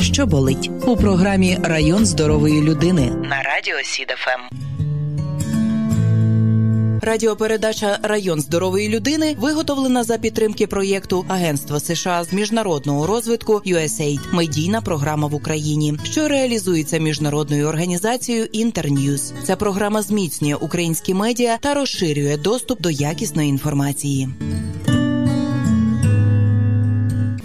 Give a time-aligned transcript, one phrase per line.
[0.00, 4.56] що болить у програмі Район здорової людини на радіо СІДФМ.
[7.02, 14.80] Радіопередача Район здорової людини виготовлена за підтримки проєкту Агентства США з міжнародного розвитку USAID– медійна
[14.80, 19.32] програма в Україні, що реалізується міжнародною організацією Internews.
[19.44, 24.28] Ця програма зміцнює українські медіа та розширює доступ до якісної інформації.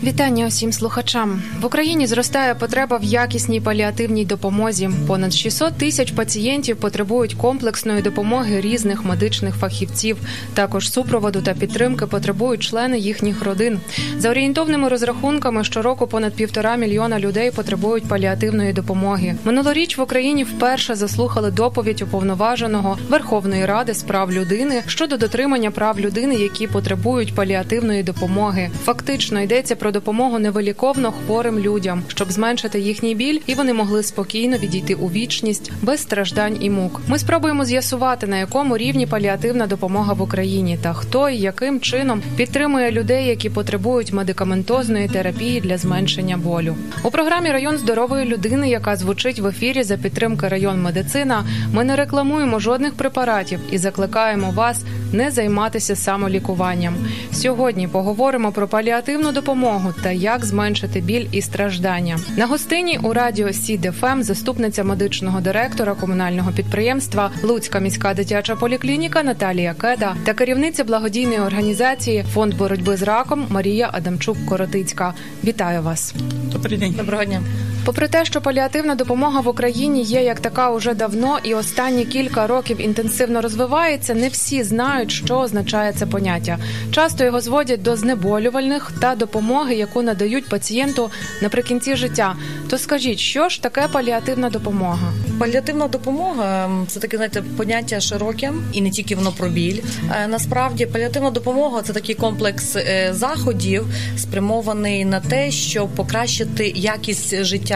[0.05, 2.08] Вітання усім слухачам в Україні.
[2.08, 4.90] Зростає потреба в якісній паліативній допомозі.
[5.08, 10.17] Понад 600 тисяч пацієнтів потребують комплексної допомоги різних медичних фахівців.
[10.53, 13.80] Також супроводу та підтримки потребують члени їхніх родин.
[14.17, 19.36] За орієнтовними розрахунками, щороку понад півтора мільйона людей потребують паліативної допомоги.
[19.44, 26.00] Минулоріч в Україні вперше заслухали доповідь уповноваженого Верховної Ради з прав людини щодо дотримання прав
[26.00, 28.69] людини, які потребують паліативної допомоги.
[28.84, 34.57] Фактично йдеться про допомогу невиліковно хворим людям, щоб зменшити їхній біль, і вони могли спокійно
[34.57, 37.01] відійти у вічність без страждань і мук.
[37.07, 42.21] Ми спробуємо з'ясувати на якому рівні паліативна допомога в Україні та хто і яким чином
[42.38, 46.75] підтримує людей, які потребують медикаментозної терапії для зменшення болю.
[47.03, 51.43] У програмі Район здорової людини, яка звучить в ефірі за підтримки район медицина.
[51.73, 56.95] Ми не рекламуємо жодних препаратів і закликаємо вас не займатися самолікуванням.
[57.31, 62.19] Сьогодні поговоримо про паліативну допомогу та як зменшити біль і страждання.
[62.38, 69.73] На гостині у радіо СІДФМ заступниця медичного директора комунального підприємства Луцька міська дитяча поліклініка Наталія
[69.73, 75.13] Кеда та керівниця благодійної організації Фонд боротьби з раком Марія Адамчук-Коротицька.
[75.44, 76.13] Вітаю вас.
[76.52, 76.94] Добрий день.
[76.97, 77.41] Доброго дня.
[77.85, 82.47] Попри те, що паліативна допомога в Україні є як така уже давно і останні кілька
[82.47, 86.57] років інтенсивно розвивається, не всі знають, що означає це поняття.
[86.91, 92.35] Часто його зводять до знеболювальних та допомоги, яку надають пацієнту наприкінці життя.
[92.69, 95.13] То скажіть, що ж таке паліативна допомога?
[95.40, 99.81] Паліативна допомога це таке знаєте, поняття широке і не тільки воно про біль.
[100.23, 103.85] Е, Насправді паліативна допомога це такий комплекс е, заходів,
[104.17, 107.75] спрямований на те, щоб покращити якість життя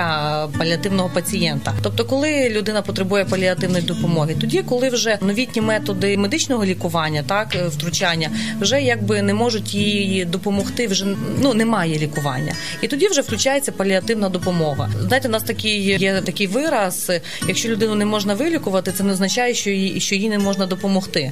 [0.58, 1.74] паліативного пацієнта.
[1.82, 7.68] Тобто, коли людина потребує паліативної допомоги, тоді, коли вже новітні методи медичного лікування, так е,
[7.68, 11.06] втручання, вже якби не можуть їй допомогти, вже
[11.42, 14.90] ну немає лікування, і тоді вже включається паліативна допомога.
[15.02, 17.12] Знаєте, у нас такий є такий вираз:
[17.48, 21.32] якщо людину не можна вилікувати, це не означає, що їй що їй не можна допомогти.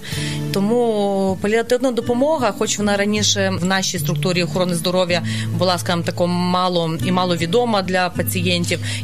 [0.54, 5.22] Тому паліативна допомога, хоч вона раніше в нашій структурі охорони здоров'я
[5.58, 8.57] була скажімо, тако мало і мало відома для пацієнтів,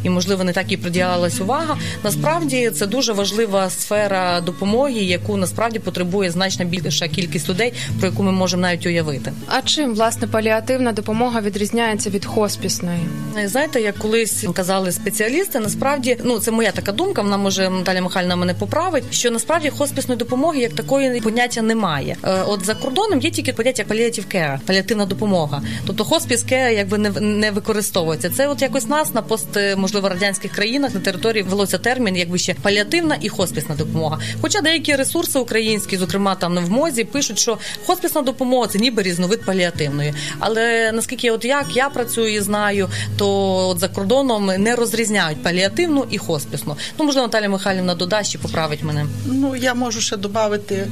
[0.04, 1.78] і можливо не так і приділялась увага.
[2.04, 8.24] Насправді це дуже важлива сфера допомоги, яку насправді потребує значно більша кількість людей, про яку
[8.24, 9.34] ми можемо навіть уявити.
[9.48, 13.00] А чим власне паліативна допомога відрізняється від хоспісної?
[13.46, 17.22] Знаєте, як колись казали спеціалісти, насправді ну це моя така думка.
[17.22, 19.04] Вона може Наталя Михайлівна мене поправить.
[19.12, 22.16] Що насправді хоспісної допомоги як такої поняття немає.
[22.24, 25.62] Е, От за кордоном є тільки поняття palliative care, паліативна допомога.
[25.88, 28.30] Тобто хоспіс care якби не не використовується.
[28.30, 29.43] Це от якось нас на пост
[29.78, 34.20] можливо радянських країнах на території велося термін, якби ще паліативна і хоспісна допомога.
[34.42, 39.46] Хоча деякі ресурси українські, зокрема там в мозі, пишуть, що хоспісна допомога це ніби різновид
[39.46, 40.14] паліативної.
[40.40, 43.28] Але наскільки от як я працюю і знаю, то
[43.70, 46.78] от за кордоном не розрізняють паліативну і хоспісну.
[47.00, 49.06] Ну можливо, Наталя Михайлівна додасть і поправить мене.
[49.26, 50.88] Ну я можу ще додати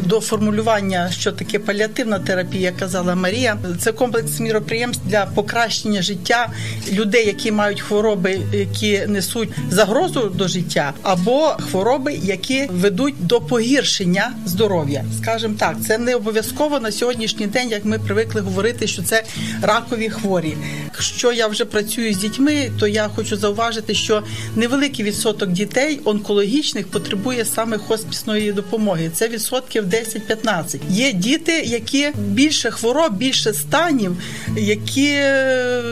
[0.00, 3.58] до формулювання, що таке паліативна терапія, казала Марія.
[3.80, 6.48] Це комплекс міроприємств для покращення життя
[6.92, 14.32] людей, які мають хвороби, які несуть загрозу до життя, або хвороби, які ведуть до погіршення
[14.46, 15.04] здоров'я.
[15.22, 19.24] Скажімо так, це не обов'язково на сьогоднішній день, як ми привикли говорити, що це
[19.62, 20.56] ракові хворі.
[20.84, 24.22] Якщо я вже працюю з дітьми, то я хочу зауважити, що
[24.56, 29.10] невеликий відсоток дітей онкологічних потребує саме хоспісної допомоги.
[29.14, 30.80] Це відсотків 10-15.
[30.90, 34.16] Є діти, які більше хвороб, більше станів,
[34.56, 35.18] які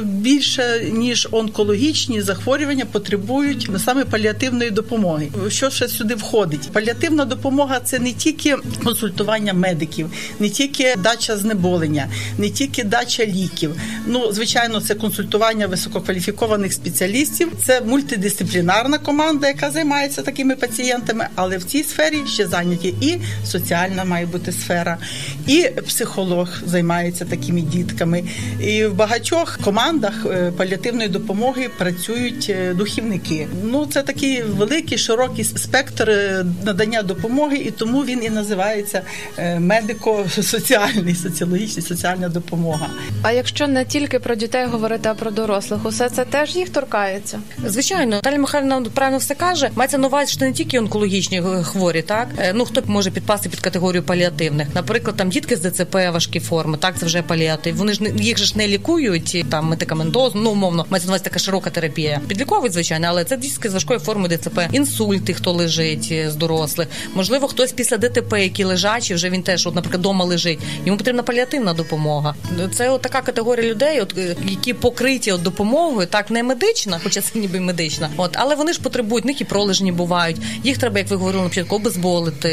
[0.03, 5.29] більше ніж онкологічні онкологічні захворювання потребують саме паліативної допомоги.
[5.49, 6.69] Що ще сюди входить?
[6.73, 12.09] Паліативна допомога це не тільки консультування медиків, не тільки дача знеболення,
[12.39, 13.75] не тільки дача ліків.
[14.07, 17.53] Ну, звичайно, це консультування висококваліфікованих спеціалістів.
[17.65, 21.27] Це мультидисциплінарна команда, яка займається такими пацієнтами.
[21.35, 24.99] Але в цій сфері ще зайняті і соціальна має бути сфера,
[25.47, 28.25] і психолог займається такими дітками.
[28.61, 33.49] І в багатьох командах е, паліативної допомоги працюють е, духівники.
[33.65, 39.03] Ну це такий великий широкий спектр е, надання допомоги, і тому він і називається
[39.39, 42.89] е, медико-соціальний, соціологічний соціальна допомога.
[43.23, 47.41] А якщо не тільки про дітей говорити, а про дорослих, усе це теж їх торкається.
[47.67, 49.71] Звичайно, Наталя Михайлівна правильно все каже.
[49.75, 54.03] Мається на увазі, що не тільки онкологічні хворі, так ну хто може підпасти під категорію
[54.03, 54.69] паліативних.
[54.75, 57.77] Наприклад, там дітки з ДЦП важкі форми, так це вже паліатив.
[57.77, 61.25] Вони ж не їх же ж не лікують там медикаментозно, ну умовно, мається на увазі
[61.25, 62.21] така широка терапія.
[62.29, 66.89] Підліковують, звичайно, але це дітки з важкою формою ДЦП, інсульти, хто лежить е, з дорослих.
[67.15, 70.59] Можливо, хтось після ДТП, які лежачі, вже він теж, от, наприклад, дома лежить.
[70.87, 72.35] Йому потрібна паліативна допомога.
[72.75, 77.21] Це от така категорія людей, от е, які покриті от допомогою, так не медична, хоча
[77.21, 78.11] це ніби медична.
[78.17, 80.37] От але вони ж потребують в них і пролежні бувають.
[80.65, 82.51] Їх треба, як ви говорили на початку, обезболити.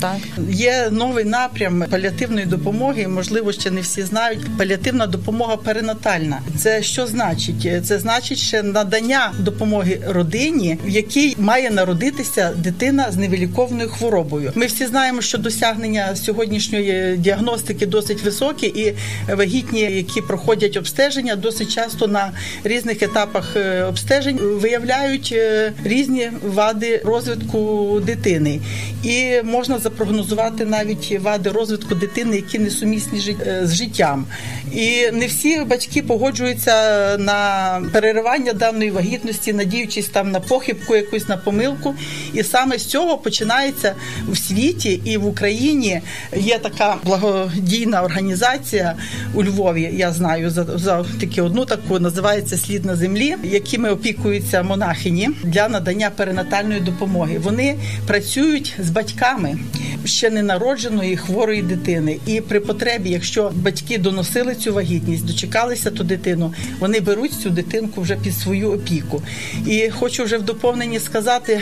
[0.00, 0.16] Так
[0.50, 3.08] Є новий напрям паліативної допомоги.
[3.08, 4.58] Можливо, ще не всі знають.
[4.58, 6.40] Паліативна допомога перинатальна.
[6.58, 7.86] Це що значить?
[7.86, 14.52] Це значить ще надання допомоги родині, в якій має народитися дитина з невиліковною хворобою.
[14.54, 18.94] Ми всі знаємо, що досягнення сьогоднішньої діагностики досить високі, і
[19.34, 22.32] вагітні, які проходять обстеження, досить часто на
[22.64, 28.60] різних етапах е, обстежень виявляють е, різні вади розвитку дитини,
[29.02, 34.26] і можна запрогнозувати навіть вади розвитку дитини, які несумісні е, з життям.
[34.72, 36.72] І не всі батьки погоджуються
[37.18, 37.82] на
[38.20, 41.94] переривання даної вагітності, надіючись там на похибку, якусь на помилку.
[42.34, 43.94] І саме з цього починається
[44.28, 46.00] в світі і в Україні
[46.36, 48.94] є така благодійна організація
[49.34, 49.90] у Львові.
[49.92, 55.68] Я знаю за, за тільки одну таку називається Слід на землі, якими опікуються монахині для
[55.68, 57.38] надання перинатальної допомоги.
[57.38, 57.76] Вони
[58.06, 59.58] працюють з батьками
[60.04, 62.18] ще ненародженої хворої дитини.
[62.26, 68.00] І при потребі, якщо батьки доносили цю вагітність, дочекалися ту дитину, вони беруть цю дитинку
[68.00, 69.22] вже під свою опіку.
[69.66, 71.60] І хочу вже в доповненні сказати,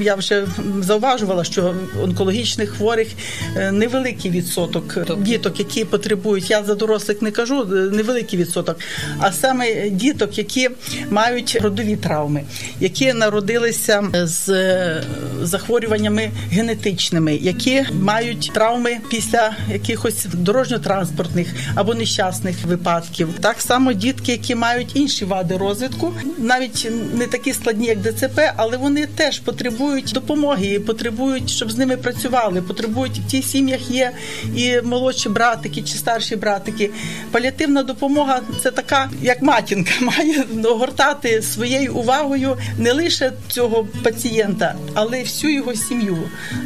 [0.00, 0.46] я вже
[0.80, 3.08] зауважувала, що онкологічних хворих
[3.56, 6.50] е, невеликий відсоток діток, які потребують.
[6.50, 8.78] Я за дорослих не кажу, е, невеликий відсоток,
[9.18, 10.70] а саме діток, які
[11.10, 12.44] мають родові травми,
[12.80, 15.02] які народилися з е,
[15.42, 23.28] захворюваннями генетичними, які мають травми після якихось дорожньо-транспортних або нещасних випадків.
[23.40, 28.76] Так само дітки, які мають інші вади розвитку, навіть не такі складні, як ДЦП, але
[28.76, 32.62] вони теж потребують допомоги, потребують, щоб з ними працювали.
[32.62, 34.12] Потребують в тих сім'ях є
[34.56, 36.90] і молодші братики чи старші братики.
[37.30, 45.20] Паліативна допомога це така, як матінка, має огортати своєю увагою не лише цього пацієнта, але
[45.20, 46.18] й всю його сім'ю.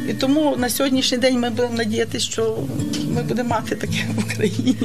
[0.09, 0.69] І тому на
[1.03, 2.57] сьогоднішній день ми будемо надіятися, що
[3.09, 4.75] ми будемо мати таке в Україні.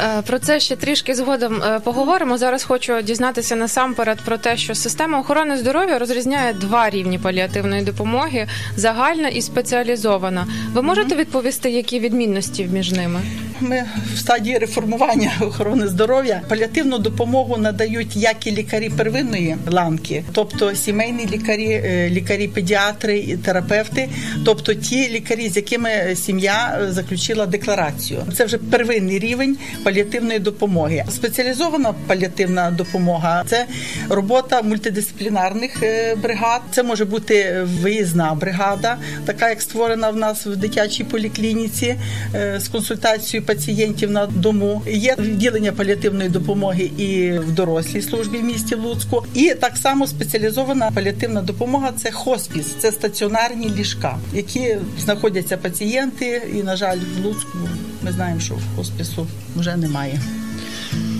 [0.00, 2.38] Е, Про це ще трішки згодом е, поговоримо.
[2.38, 8.46] Зараз хочу дізнатися насамперед про те, що система охорони здоров'я розрізняє два рівні паліативної допомоги:
[8.76, 10.46] загальна і спеціалізована.
[10.72, 13.20] Ви можете відповісти, які відмінності між ними?
[13.60, 13.84] Ми
[14.14, 21.28] в стадії реформування охорони здоров'я паліативну допомогу надають як і лікарі первинної ланки, тобто сімейні
[21.32, 24.08] лікарі, е, лікарі-педіатри і терапевти,
[24.44, 28.20] тобто ті лікарі, з якими сім'я е, заключила декларацію.
[28.36, 31.04] Це вже первинний рівень паліативної допомоги.
[31.10, 33.66] Спеціалізована паліативна допомога це
[34.08, 36.62] робота мультидисциплінарних е, бригад.
[36.70, 41.96] Це може бути виїзна бригада, така як створена в нас в дитячій поліклініці
[42.34, 44.82] е, з консультацією пацієнтів на дому.
[44.86, 49.24] Є відділення паліативної допомоги і в дорослій службі в місті Луцьку.
[49.34, 56.42] І так само спеціалізована паліативна допомога це хоспіс, це стаціонарні ліжка, які знаходяться пацієнти.
[56.54, 57.58] І, на жаль, в Луцьку
[58.02, 59.26] ми знаємо, що в хоспісу
[59.56, 60.20] вже немає.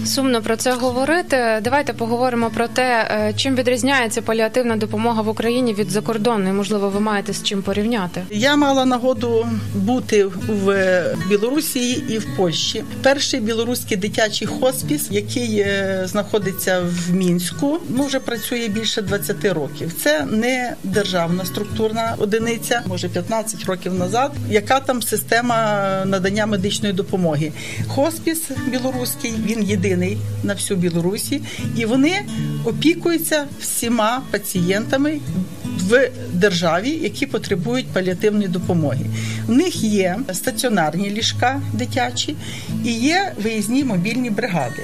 [0.07, 1.61] Сумно про це говорити.
[1.63, 6.53] Давайте поговоримо про те, е, чим відрізняється паліативна допомога в Україні від закордонної.
[6.53, 8.23] Можливо, ви маєте з чим порівняти.
[8.31, 12.85] Я мала нагоду бути в Білорусі і в Польщі.
[13.03, 19.93] Перший білоруський дитячий хоспіс, який е, знаходиться в мінську, ну вже працює більше 20 років.
[20.03, 24.33] Це не державна структурна одиниця, може 15 років назад.
[24.51, 27.53] Яка там система надання медичної допомоги?
[27.89, 31.41] Хоспіс білоруський він єдиний єдиний на всю Білорусі,
[31.77, 32.25] і вони
[32.65, 35.21] опікуються всіма пацієнтами
[35.65, 39.07] в державі, які потребують паліативної допомоги.
[39.49, 42.37] У них є стаціонарні ліжка дитячі
[42.85, 44.83] і є виїзні мобільні бригади.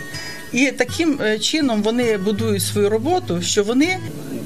[0.53, 3.99] І таким е, чином вони будують свою роботу, що вони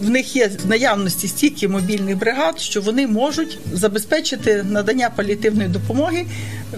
[0.02, 6.26] в них є в наявності стільки мобільних бригад, що вони можуть забезпечити надання паліативної допомоги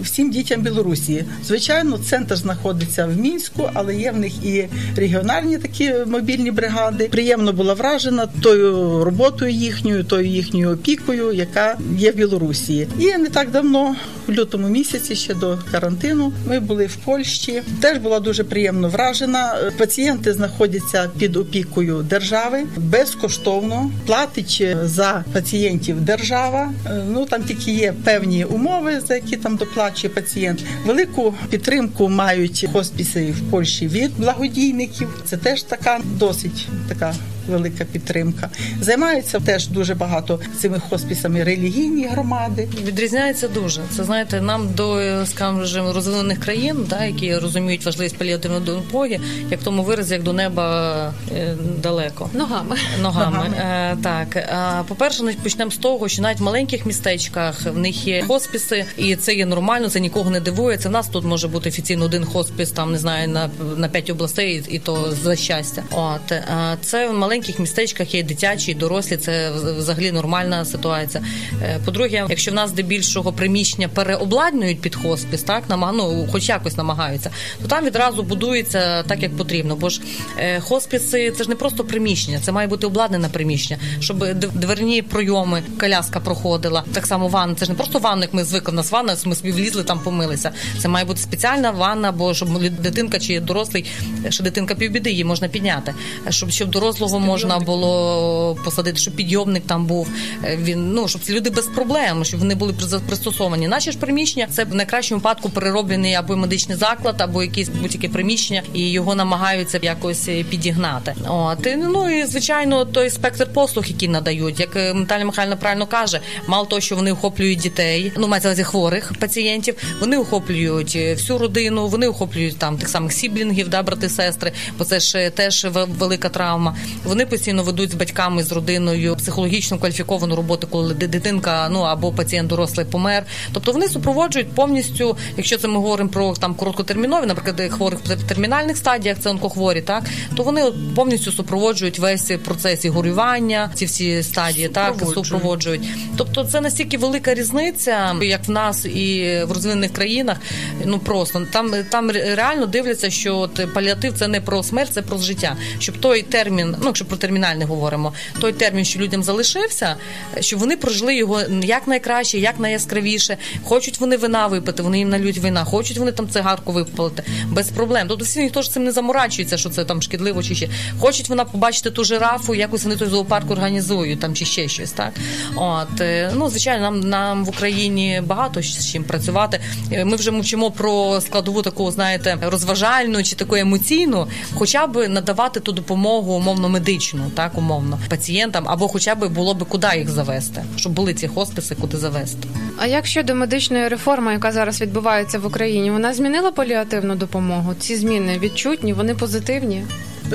[0.01, 1.25] всім дітям Білорусі.
[1.45, 7.09] Звичайно, центр знаходиться в мінську, але є в них і регіональні такі мобільні бригади.
[7.11, 12.89] Приємно була вражена тою роботою їхньою, тою їхньою опікою, яка є в Білорусі.
[12.99, 17.63] І не так давно, в лютому місяці, ще до карантину, ми були в Польщі.
[17.81, 19.55] Теж була дуже приємно вражена.
[19.79, 23.91] Пацієнти знаходяться під опікою держави безкоштовно.
[24.07, 26.73] Платить за пацієнтів держава.
[27.13, 30.65] Ну там тільки є певні умови, за які там доплачує пацієнт.
[30.87, 35.23] Велику підтримку мають хоспіси в Польщі від благодійників.
[35.25, 37.15] Це теж така досить така.
[37.51, 42.69] Велика підтримка займаються теж дуже багато цими хоспісами релігійні громади.
[42.85, 43.83] Відрізняється дуже.
[43.97, 49.65] Це знаєте, нам до скажімо, розвинених країн, да, які розуміють важливість паліативної допомоги, як в
[49.65, 52.31] тому виразі, як до неба е, далеко.
[52.35, 52.77] Ногами.
[53.03, 53.37] Ногами.
[53.37, 53.57] Ногами.
[53.57, 58.07] Е, так, Е, по-перше, навіть почнемо з того, що навіть в маленьких містечках в них
[58.07, 60.79] є хоспіси, і це є нормально, це нікого не дивує.
[60.79, 64.11] Це в нас тут може бути офіційно один хоспіс, там не знаю, на, на п'ять
[64.11, 65.83] областей, і то за щастя.
[65.91, 66.45] От е,
[66.81, 69.17] це в маленьких містечках є дитячі, і дорослі.
[69.17, 71.25] Це взагалі нормальна ситуація.
[71.63, 77.31] Е, По-друге, якщо в нас здебільшого приміщення переобладнують під хоспіс, так ну, хоч якось намагаються,
[77.63, 79.77] то там відразу будується так, як потрібно.
[79.77, 80.01] Бо ж
[80.39, 85.63] е, хоспіси це ж не просто приміщення, це має бути обладнане приміщення, щоб дверні пройоми,
[85.81, 86.85] коляска проходила.
[86.93, 87.55] Так само ванна.
[87.55, 90.01] Це ж не просто ванна, як ми звикли в нас ванна, ми собі влізли там,
[90.01, 90.51] помилися.
[90.79, 93.85] Це має бути спеціальна ванна, бо щоб дитинка чи дорослий,
[94.29, 95.95] що дитинка півбіди, її можна підняти.
[96.29, 100.09] Щоб щоб дорослого можна було посадити, щоб підйомник там був.
[100.45, 102.75] Е, Він ну щоб люди без проблем, щоб вони були
[103.07, 103.69] пристосовані.
[103.69, 108.63] Наші ж приміщення це в найкращому випадку перероблений або медичний заклад, або якесь будь-яке приміщення,
[108.75, 111.15] і його намагаються якось е, підігнати.
[111.29, 115.87] От і, ну і звичайно, той спектр послуг, які надають, як е, Наталя Михайлівна правильно
[115.87, 121.39] каже, мало того, що вони охоплюють дітей, ну мається увазі хворих пацієнтів, вони охоплюють всю
[121.39, 125.87] родину, вони охоплюють там тих самих сіблінгів, да, брати, сестри, бо це ж теж ве-
[125.99, 126.77] велика травма.
[127.11, 132.49] Вони постійно ведуть з батьками, з родиною психологічно кваліфіковану роботу, коли дитинка, ну або пацієнт
[132.49, 133.25] дорослий помер.
[133.53, 138.77] Тобто вони супроводжують повністю, якщо це ми говоримо про там короткотермінові, наприклад, хворих в термінальних
[138.77, 140.05] стадіях, це онкохворі, так
[140.37, 140.65] то вони
[140.97, 145.27] повністю супроводжують весь процес і горювання, ці всі стадії, так Супроводжують.
[145.27, 145.83] супроводжують.
[146.17, 150.37] Тобто, це настільки велика різниця, як в нас і в розвинених країнах.
[150.85, 155.19] Ну просто там там реально дивляться, що от паліатив це не про смерть, це про
[155.19, 155.57] життя.
[155.79, 159.97] Щоб той термін, ну якщо про термінальне говоримо, той термін, що людям залишився,
[160.41, 163.37] щоб вони прожили його як найкраще, як найяскравіше.
[163.65, 168.09] Хочуть вони вина випити, вони їм налють вина, хочуть вони там цигарку випалити без проблем.
[168.09, 170.69] Тобто всі ніхто ж цим не заморачується, що це там шкідливо чи ще.
[170.99, 174.93] Хочуть вона побачити ту жирафу, якось вони той зоопарк організують там чи ще щось.
[174.93, 175.13] Так
[175.57, 179.61] от е, ну звичайно, нам нам в Україні багато з чим працювати.
[179.93, 185.61] Е, Ми вже мовчимо про складову таку, знаєте, розважальну чи таку емоційну, хоча б надавати
[185.61, 186.90] ту допомогу умовно медичну,
[187.35, 191.75] так умовно пацієнтам, або хоча б було б куди їх завести, щоб були ці хосписи,
[191.75, 192.49] куди завести.
[192.79, 197.75] А як щодо медичної реформи, яка зараз відбувається в Україні, вона змінила паліативну допомогу?
[197.75, 199.85] Ці зміни відчутні, вони позитивні.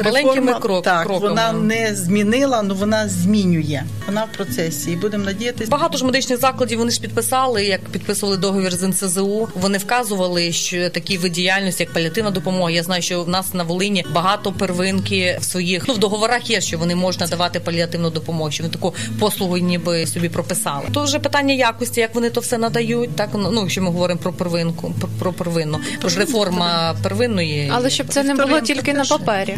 [0.03, 1.29] Маленькими Реформа, крок- так, кроками.
[1.29, 3.83] вона не змінила, але вона змінює.
[4.07, 4.91] Вона в процесі.
[4.91, 5.71] І будемо надіятися.
[5.71, 9.47] Багато ж медичних закладів вони ж підписали, як підписували договір з НСЗУ.
[9.55, 12.71] Вони вказували, що такі вид діяльності, як паліативна допомога.
[12.71, 16.61] Я знаю, що в нас на Волині багато первинки в своїх ну в договорах є,
[16.61, 18.51] що вони можуть надавати паліативну допомогу.
[18.51, 20.85] Що вони таку послугу ніби собі прописали.
[20.93, 23.15] То вже питання якості, як вони то все надають.
[23.15, 27.71] Так ну якщо ми говоримо про первинку, про, про первинну, про ж реформа первинної.
[27.73, 29.57] Але щоб це не було тільки на папері.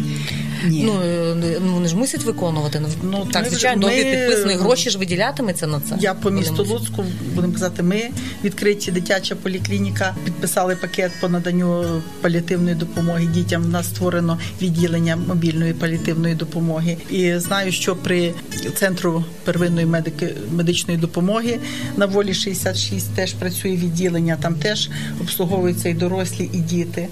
[0.66, 0.82] Ні.
[0.84, 2.82] Ну, е, ну вони ж мусять виконувати.
[3.02, 5.96] Ну, так, ми- звичайно, ми- підписаний, гроші ж виділятиметься на це.
[6.00, 6.68] Я по місту мусять.
[6.68, 7.04] Луцьку
[7.34, 8.10] будемо казати, ми
[8.44, 13.64] відкриті дитяча поліклініка, підписали пакет по наданню паліативної допомоги дітям.
[13.64, 16.96] У нас створено відділення мобільної паліативної допомоги.
[17.10, 18.34] І знаю, що при
[18.74, 21.58] центру первинної медики медичної допомоги
[21.96, 24.36] на волі 66 теж працює відділення.
[24.42, 27.08] Там теж обслуговуються і дорослі, і діти.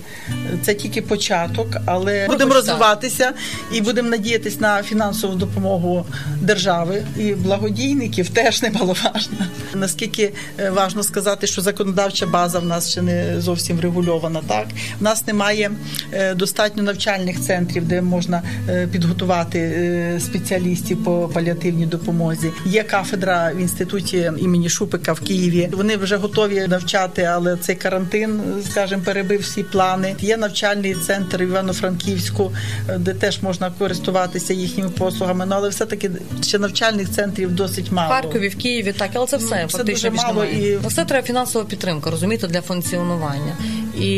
[0.63, 2.65] Це тільки початок, але будемо так.
[3.07, 3.33] Розвиватися.
[3.73, 6.07] і будемо надіятися на фінансову допомогу
[6.41, 9.37] держави і благодійників теж немаловажно.
[9.75, 14.41] Наскільки е, важно сказати, що законодавча база в нас ще не зовсім врегульована.
[14.49, 14.67] Так
[15.01, 15.71] в нас немає
[16.13, 22.51] е, достатньо навчальних центрів, де можна е, підготувати спеціалістів по паліативній допомозі.
[22.67, 25.69] Є кафедра в інституті імені Шупика в Києві.
[25.73, 30.15] Вони вже готові навчати, але цей карантин, скажімо, перебив всі плани.
[30.21, 32.53] Є навчальний центр Івано-Франківську,
[32.99, 35.47] де теж можна користуватися їхніми послугами.
[35.47, 36.11] Ну але все таки
[36.43, 38.15] ще навчальних центрів досить В мало.
[38.15, 41.27] Харкові, в Києві, так, але це все Ну, це фактично дуже мало і- все треба
[41.27, 43.57] фінансова підтримка, розумієте, для функціонування.
[44.01, 44.11] І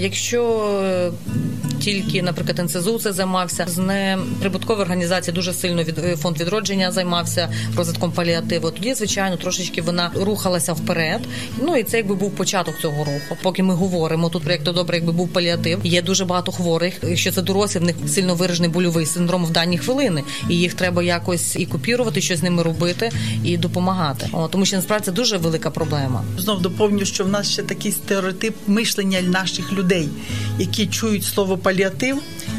[0.00, 1.10] якщо е,
[1.80, 7.48] тільки, наприклад, НСЗУ це займався, з неприбуткової організації дуже сильно від е, фонд відродження займався
[7.76, 8.70] розвитком паліативу.
[8.70, 11.20] Тоді, звичайно, трошечки вона рухалася вперед.
[11.62, 13.36] Ну і це якби був початок цього руху.
[13.42, 15.80] Поки ми говоримо тут проєкту добре, якби був паліатив.
[15.84, 16.94] Є дуже багато хворих.
[17.02, 21.02] Якщо це дорослі, в них сильно виражений больовий синдром в дані хвилини, і їх треба
[21.02, 23.10] якось і купірувати, щось з ними робити
[23.44, 24.28] і допомагати.
[24.32, 26.24] О, тому що насправді це дуже велика проблема.
[26.38, 30.08] Знов доповню, що в нас ще такий стереотип мишлення наших людей,
[30.58, 32.18] які чують слово паліатив,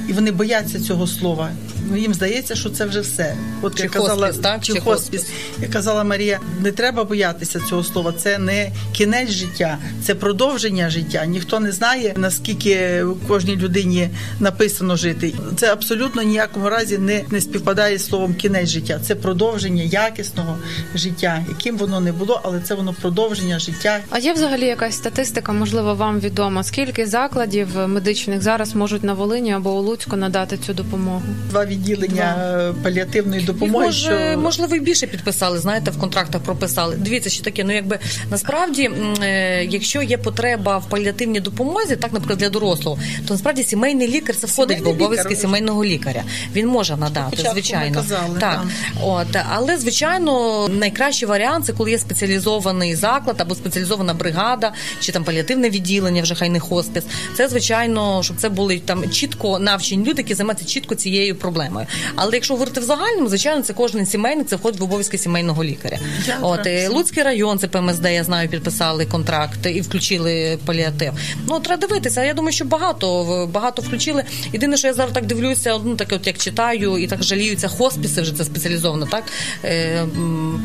[0.10, 1.52] і вони бояться цього слова.
[1.90, 3.36] Ну їм здається, що це вже все.
[3.62, 4.62] От Чи як казала хоспіс, так?
[4.64, 5.26] чи Чи хоспіс,
[5.60, 8.14] як казала Марія, не треба боятися цього слова.
[8.18, 11.26] Це не кінець життя, це продовження життя.
[11.26, 15.34] Ніхто не знає наскільки кожній людині написано жити.
[15.58, 19.00] Це абсолютно ніякому разі не, не співпадає з словом кінець життя.
[19.04, 20.58] Це продовження якісного
[20.96, 25.54] життя, яким воно не було, але це воно продовження життя А є взагалі якась статистика,
[25.54, 30.74] можливо, вам відома, скільки закладів медичних зараз можуть на Волині або у Луцьку надати цю
[30.74, 31.22] допомогу?
[31.50, 33.86] два відділення паліативної Їх допомоги.
[33.86, 34.40] може, що...
[34.40, 36.96] можливо, і більше підписали, знаєте, в контрактах прописали.
[36.96, 37.64] Дивіться, що таке.
[37.64, 38.00] Ну якби
[38.32, 38.92] насправді,
[39.24, 44.36] е, якщо є потреба в паліативній допомозі, так, наприклад, для дорослого, то насправді сімейний лікар
[44.36, 45.42] це входить Сімейний в обов'язки лікар.
[45.42, 46.24] сімейного лікаря.
[46.56, 47.96] Він може надати, звичайно.
[47.96, 48.64] казали, так.
[49.04, 55.24] От, але звичайно, найкращий варіант це коли є спеціалізований заклад або спеціалізована бригада, чи там
[55.24, 57.04] паліативне відділення, вже хай не хоспіс.
[57.38, 61.67] Це звичайно, щоб це були там чітко навчені люди, які займаються чітко цією проблемою.
[62.16, 66.00] Але якщо говорити в загальному, звичайно, це кожен сімейник, це входить в обов'язки сімейного лікаря.
[66.28, 71.14] Я От і Луцький район, це ПМСД, я знаю, підписали контракт і включили паліатив.
[71.50, 72.24] Ну треба дивитися.
[72.24, 74.24] Я думаю, що багато багато включили.
[74.54, 78.22] Єдине, що я зараз так дивлюся, ну так от як читаю і так жаліються хоспіси,
[78.22, 79.24] вже це спеціалізовано, так
[79.64, 80.06] е,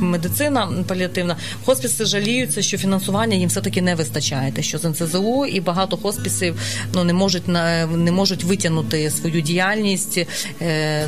[0.01, 1.37] медицина паліативна.
[1.65, 4.53] Хоспіси жаліються, що фінансування їм все таки не вистачає.
[4.53, 6.61] Те, що з НСЗУ і багато хоспісів
[6.95, 10.27] ну не можуть на не можуть витягнути свою діяльність, е,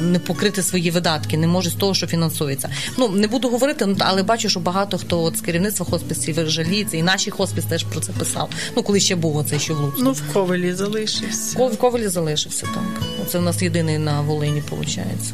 [0.01, 2.70] не покрити свої видатки, не може з того, що фінансується.
[2.99, 6.97] Ну не буду говорити, ну, але бачу, що багато хто от з керівництва хосписів жаліється,
[6.97, 8.51] і наші хоспіс теж про це писав.
[8.77, 10.01] Ну коли ще був оцей, що в Луцьку.
[10.03, 11.59] Ну, в Ковелі залишився.
[11.59, 13.29] Ков- В Ковелі залишився так.
[13.29, 15.33] Це в нас єдиний на Волині, виходить.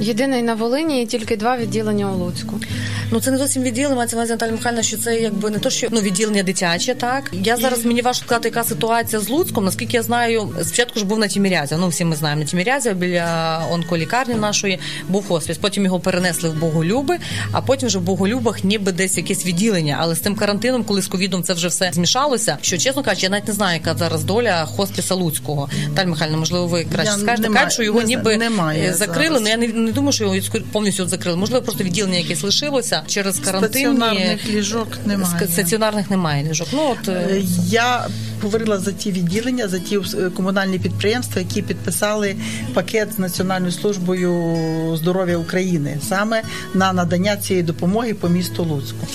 [0.00, 2.60] Єдиний на Волині і тільки два відділення у Луцьку.
[3.10, 5.70] Ну це не зовсім відділення, мається на увазі Наталя Михайлівна, що це якби не то,
[5.70, 9.64] що ну відділення дитяче, так я зараз мені важко сказати, яка ситуація з Луцьком.
[9.64, 11.74] Наскільки я знаю, спочатку ж був на Тімірязі.
[11.78, 14.78] Ну всі ми знаємо на Тімірязі біля онколікарні нашої
[15.08, 15.58] був хоспіс.
[15.58, 17.18] Потім його перенесли в Боголюби,
[17.52, 19.96] а потім вже в Боголюбах ніби десь якесь відділення.
[20.00, 22.58] Але з тим карантином, коли з ковідом це вже все змішалося.
[22.60, 25.68] Що чесно кажучи, я навіть не знаю, яка зараз доля хоспіса Луцького.
[25.88, 27.42] Наталя Михайлівна, можливо, ви краще Я скажете.
[27.42, 29.38] немає- Кажуть, що його не ніби немає е, закрили.
[29.38, 29.42] зараз.
[29.42, 30.36] Ну я не, не думаю, що його
[30.72, 31.36] повністю от закрили.
[31.36, 33.70] Можливо, просто відділення якесь лишилося через карантин.
[33.70, 35.48] Стаціонарних ліжок немає.
[35.48, 36.68] Стаціонарних немає ліжок.
[36.72, 38.06] Ну от е, Е, Я
[38.42, 42.36] говорила за ті відділення, за ті е, комунальні підприємства, які підписали
[42.74, 46.42] пакет з Національною службою здоров'я України саме
[46.74, 49.06] на надання цієї допомоги по місту Луцьку.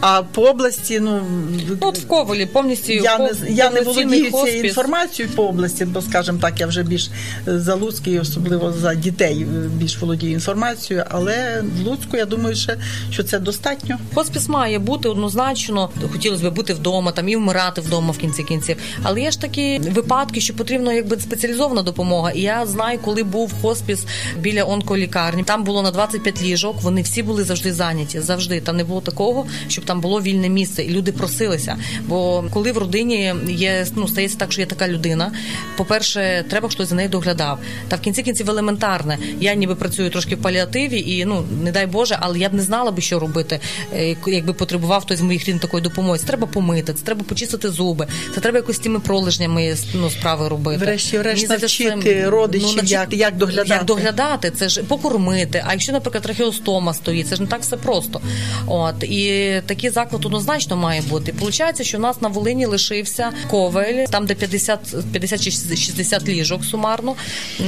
[0.00, 1.22] А по області, ну
[1.68, 6.02] ну, от в Ковалі повністю я не я не володію цією інформацією по області, бо
[6.02, 7.10] скажімо так, я вже більш
[7.48, 11.04] е, за Луцький, особливо за дітей, е, більш володію інформацією.
[11.10, 12.76] Але в Луцьку я думаю, ще,
[13.10, 13.98] що це достатньо.
[14.14, 15.90] Хоспіс має бути однозначно.
[16.12, 18.76] Хотілося б бути вдома, там і вмирати вдома в кінці кінців.
[19.02, 22.30] Але є ж такі випадки, що потрібна якби спеціалізована допомога.
[22.30, 24.04] І я знаю, коли був хоспіс
[24.38, 25.44] біля онколікарні.
[25.44, 26.76] Там було на 25 ліжок.
[26.82, 28.20] Вони всі були завжди зайняті.
[28.20, 31.76] Завжди там не було такого, щоб там було вільне місце, і люди просилися.
[32.06, 35.32] Бо коли в родині є ну стається так, що є така людина.
[35.76, 37.58] По-перше, треба хтось за нею доглядав.
[37.88, 39.18] Та в кінці кінців елементарне.
[39.40, 42.62] Я ніби працюю трошки в паліативі, і ну не дай Боже, але я б не
[42.62, 43.60] знала би, що робити,
[43.94, 46.18] е, якби потребував хтось з моїх рідних такої допомоги.
[46.18, 50.84] Це треба помити, це треба почистити зуби, це треба якось тими пролежнями ну, справи робити.
[50.84, 53.68] Врешті-решт навчити це, родичів, навчити- як- як доглядати.
[53.68, 55.64] Як доглядати, це ж покормити.
[55.66, 58.20] А якщо, наприклад, трахеостома стоїть, це ж не так все просто.
[58.66, 61.32] От і такі такий заклад однозначно має бути.
[61.32, 66.64] Получається, що у нас на Волині лишився ковель, там де 50, 50 чи 60 ліжок
[66.64, 67.14] сумарно,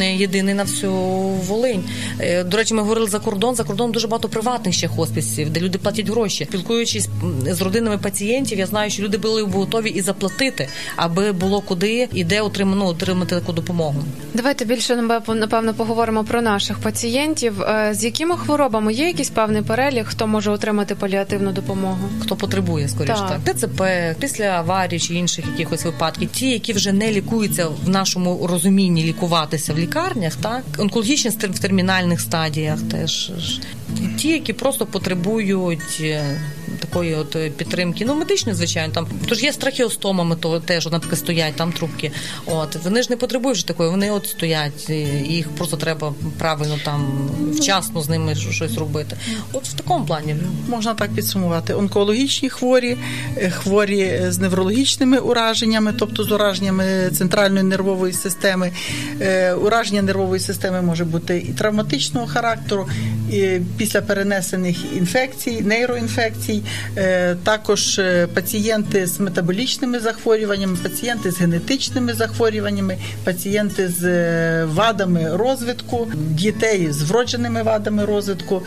[0.01, 1.85] е, єдиний на всю Волинь.
[2.21, 3.55] Е, До речі, ми говорили за кордон.
[3.55, 6.45] За кордоном дуже багато приватних ще хосписів, де люди платять гроші.
[6.45, 7.09] Спілкуючись
[7.51, 12.25] з родинами пацієнтів, я знаю, що люди були готові і заплатити, аби було куди і
[12.25, 14.05] де отримано ну, отримати таку допомогу.
[14.35, 14.97] Давайте більше
[15.29, 17.63] напевно поговоримо про наших пацієнтів.
[17.63, 21.98] Е, З якими хворобами є якийсь певний перелік, хто може отримати паліативну допомогу?
[22.21, 23.41] Хто потребує, скоріш Так.
[23.45, 23.57] так.
[23.57, 23.83] ДЦП,
[24.21, 29.73] після аварії чи інших якихось випадків, ті, які вже не лікуються в нашому розумінні лікуватися
[29.73, 33.33] в лікарнях, так онкологічні в термінальних стадіях, теж
[34.17, 36.03] ті, які просто потребують.
[36.79, 40.87] Е, Такої от е, підтримки, ну медичної, звичайно, там тож є з трахеостомами, то теж
[40.87, 42.13] наприклад, стоять там трубки.
[42.47, 44.91] От вони ж не потребують вже такої, вони от стоять,
[45.29, 49.17] їх просто треба правильно там вчасно з ними щось робити.
[49.53, 50.37] От в такому плані.
[50.69, 52.97] Можна так підсумувати: онкологічні хворі,
[53.37, 58.73] е, хворі з неврологічними ураженнями, тобто з ураженнями центральної нервової системи.
[59.21, 62.89] Е, Ураження нервової системи може бути і травматичного характеру,
[63.33, 66.63] і після перенесених інфекцій, нейроінфекцій.
[66.97, 75.37] Е, Також е, пацієнти з метаболічними захворюваннями, пацієнти з генетичними захворюваннями, пацієнти з е, вадами
[75.37, 78.63] розвитку, дітей з вродженими вадами розвитку.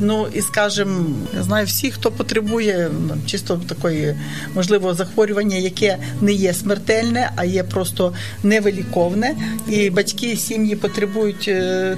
[0.00, 4.16] Ну і скажімо, я знаю всі, хто потребує ну, чисто такої
[4.54, 9.34] можливо захворювання, яке не є смертельне, а є просто невиліковне.
[9.68, 11.50] І батьки і сім'ї потребують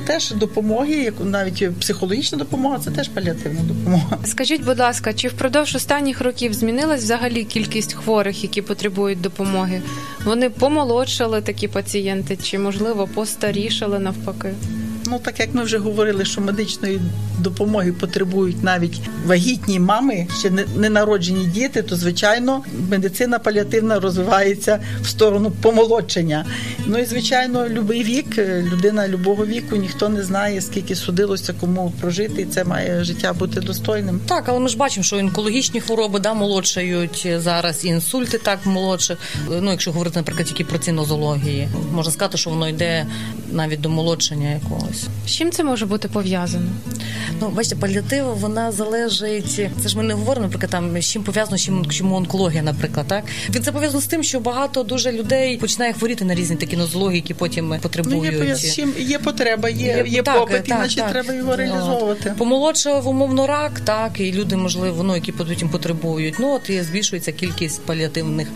[0.07, 4.19] теж допомоги, навіть психологічна допомога це теж паліативна допомога.
[4.25, 9.83] Скажіть, будь ласка, чи впродовж останніх років змінилась взагалі кількість хворих, які потребують допомоги?
[10.25, 14.55] Вони помолодшали такі пацієнти, чи можливо постарішали навпаки?
[15.11, 17.01] Ну, так як ми вже говорили, що медичної
[17.39, 25.07] допомоги потребують навіть вагітні мами, ще не- ненароджені діти, то звичайно медицина паліативна розвивається в
[25.07, 26.45] сторону помолодшення.
[26.87, 31.93] Ну і звичайно, любий вік, е, людина любого віку, ніхто не знає, скільки судилося кому
[32.01, 34.21] прожити, і це має життя бути достойним.
[34.27, 39.17] Так, але ми ж бачимо, що онкологічні хвороби да, молодшають зараз, і інсульти так молодше.
[39.61, 43.07] Ну, якщо говорити, наприклад, тільки про ці нозології, можна сказати, що воно йде
[43.53, 44.98] навіть до молодшення якогось.
[45.27, 46.67] З чим це може бути пов'язано?
[47.41, 49.61] Ну, бачите, паліатива вона залежить.
[49.83, 53.07] Це ж ми не говоримо, наприклад, там з чим пов'язано, з чим чому онкологія, наприклад,
[53.09, 56.77] так він це пов'язано з тим, що багато дуже людей починає хворіти на різні такі
[56.77, 58.35] нозології, які потім Ну, є, потребують.
[58.35, 61.11] пояс- чим є потреба, є, є, так, попит, так, іначе так.
[61.11, 62.35] треба його реалізовувати.
[62.39, 66.35] Помолодшав умовно рак, так і люди, можливо, ну які потім потребують.
[66.39, 68.49] Ну от і збільшується кількість паліативних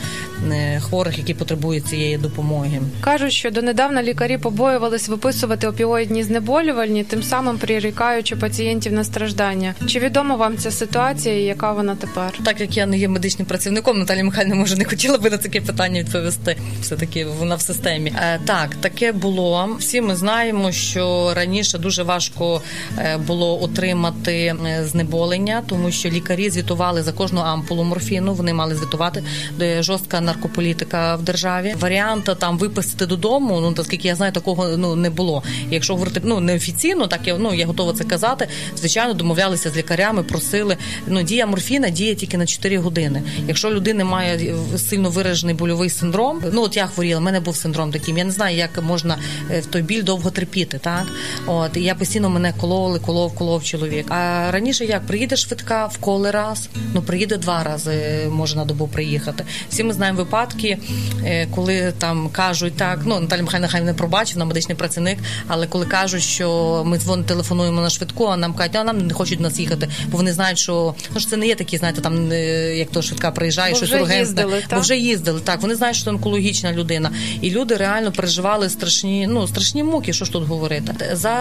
[0.53, 2.81] е, хворих, які потребують цієї допомоги.
[3.01, 9.75] Кажуть, що донедавна лікарі побоювались виписувати опіоїдні знеболювальні, тим самим прирікаючи пацієнтів на страждання.
[9.87, 12.39] Чи відома вам ця ситуація і яка вона тепер?
[12.45, 15.61] Так як я не є медичним працівником, Наталія Михайлівна може не хотіла би на таке
[15.61, 16.57] питання відповісти.
[16.81, 18.13] Все таки вона в системі.
[18.17, 19.77] Е, так, таке було.
[19.79, 22.63] Всі ми знаємо, що раніше дуже важко
[22.99, 28.35] е, було отримати е, знеболення, тому що лікарі звітували за кожну ампулу морфіну.
[28.35, 29.25] Вони мали звітувати
[29.59, 31.75] де жорстка наркополітика в державі.
[31.81, 33.61] Варіанта там виписати додому.
[33.61, 35.43] Ну наскільки я знаю, такого ну не було.
[35.71, 38.49] Якщо говорити ну неофіційно, так я ну я готова це казати.
[38.77, 40.77] Звичайно, домовлялися з лікарями, просили.
[41.07, 43.23] Ну дія морфіна діє тільки на 4 години.
[43.47, 47.93] Якщо людина має сильно виражений больовий синдром, ну от я хворіла, в мене був синдром
[47.93, 48.19] таким.
[48.19, 49.19] Я не знаю, як можна
[49.51, 50.79] е, в той біль довго терпіти.
[50.79, 51.07] Так
[51.47, 54.07] от і я постійно мене кололи, колов, колов чоловік.
[54.09, 59.45] А раніше як приїде швидка вколи раз, ну приїде два рази, може на добу приїхати.
[59.71, 60.79] Всі ми знаємо випадки,
[61.25, 63.01] е, коли там кажуть так.
[63.05, 67.25] Ну Наталя Михайлівна хай не пробачив, на медичний працівник, але коли кажуть, що ми дзвон
[67.25, 70.59] телефонуємо на швидку, а нам кажуть, а нам не хочуть нас їхати, бо вони знають,
[70.59, 73.77] що ну що це не є такі, знаєте, там е, як то швидка приїжджає, Бо
[73.77, 74.47] щось ургентне.
[74.71, 75.41] Бо вже їздили.
[75.41, 80.13] Так, вони знають, що це онкологічна людина, і люди реально переживали страшні, ну страшні муки.
[80.13, 80.95] Що ж тут говорити?
[81.13, 81.35] За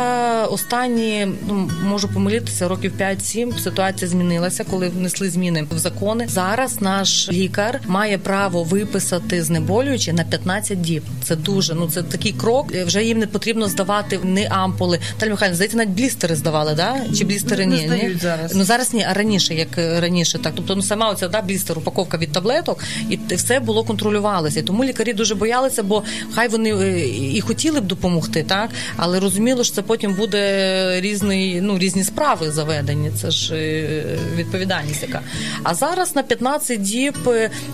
[0.52, 6.28] останні ну можу помилитися, років 5-7 ситуація змінилася, коли внесли зміни в закони.
[6.28, 11.04] Зараз наш лікар має право виписати знеболюючі на 15 діб.
[11.24, 12.72] Це дуже ну це такий крок.
[12.72, 15.00] Вже їм не потрібно здавати не ампули.
[15.14, 16.96] Наталя Михайлівна, здається, навіть блістери здавали, да?
[17.18, 17.86] Чи блістери Не ні?
[17.88, 18.20] здають ні?
[18.20, 18.56] зараз.
[18.56, 20.54] Ну зараз ні, а раніше, як е, раніше, так.
[20.56, 24.60] Тобто, ну сама оця да, блістер, упаковка від таблеток, і все було контролювалося.
[24.60, 29.20] І тому лікарі дуже боялися, бо хай вони е, і хотіли б допомогти, так, але
[29.20, 33.12] розуміло, що це потім буде різний, ну, різні справи заведені.
[33.22, 34.04] Це ж е,
[34.36, 35.22] відповідальність яка.
[35.64, 37.16] А зараз на 15 діб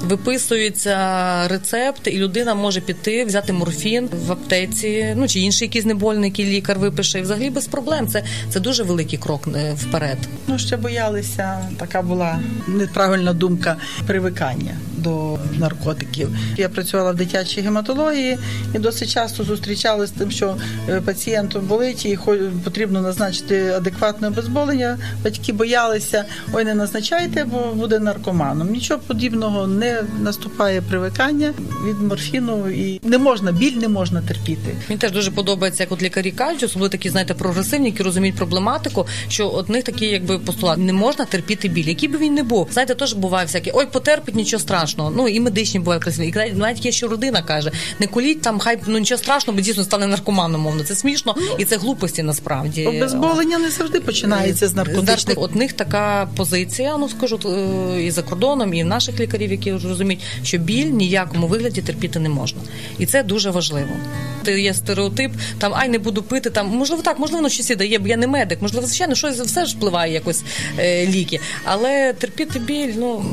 [0.02, 0.97] виписується
[1.47, 6.56] рецепт, і людина може піти, взяти морфін в аптеці, ну чи інший якийсь знебольник, який
[6.67, 7.19] лікар випише.
[7.19, 8.08] І взагалі без проблем.
[8.08, 10.17] Це, це дуже великий крок е, вперед?
[10.47, 13.75] Ну, ще боялися, така була неправильна думка
[14.08, 16.29] привикання до наркотиків.
[16.57, 18.38] Я працювала в дитячій гематології
[18.75, 20.57] і досить часто зустрічалася з тим, що
[20.89, 22.19] е, пацієнту болить і
[22.63, 24.97] потрібно назначити адекватне обезболення.
[25.23, 28.69] Батьки боялися, ой, не назначайте, бо буде наркоманом.
[28.69, 31.53] Нічого подібного не наступає привикання
[31.86, 34.75] від морфіну і не можна, біль не можна терпіти.
[34.89, 39.05] Мені теж дуже подобається, як от лікарі кажуть, особливо такі, знаєте, прогресивні, які розуміють проблематику,
[39.29, 42.67] що от них такий, якби постулат не можна терпіти біль, який би він не був.
[42.71, 44.87] Знаєте, теж буває всяке, ой, потерпить, нічого страшного.
[44.97, 46.28] Ну і медичні буває красиві.
[46.28, 49.62] І навіть- навіть є, що родина каже, не коліть там, хай ну нічого страшного, бо
[49.62, 50.84] дійсно стане наркоманом, мовно.
[50.84, 52.86] Це смішно і це глупості насправді.
[52.86, 55.38] Обезболення не завжди починається з наркотичних.
[55.38, 59.52] Нарко- От них така позиція, ну скажу е, і за кордоном, і в наших лікарів,
[59.52, 62.60] які розуміють, що біль ніякому вигляді терпіти не можна,
[62.97, 63.89] і це дуже важливо.
[64.58, 66.50] Є стереотип, там ай не буду пити.
[66.50, 68.62] Там можливо так, можливо, воно щось і дає, бо я не медик.
[68.62, 70.43] Можливо, звичайно, щось все ж впливає якось
[70.80, 73.26] е, ліки, але терпіти біль, ну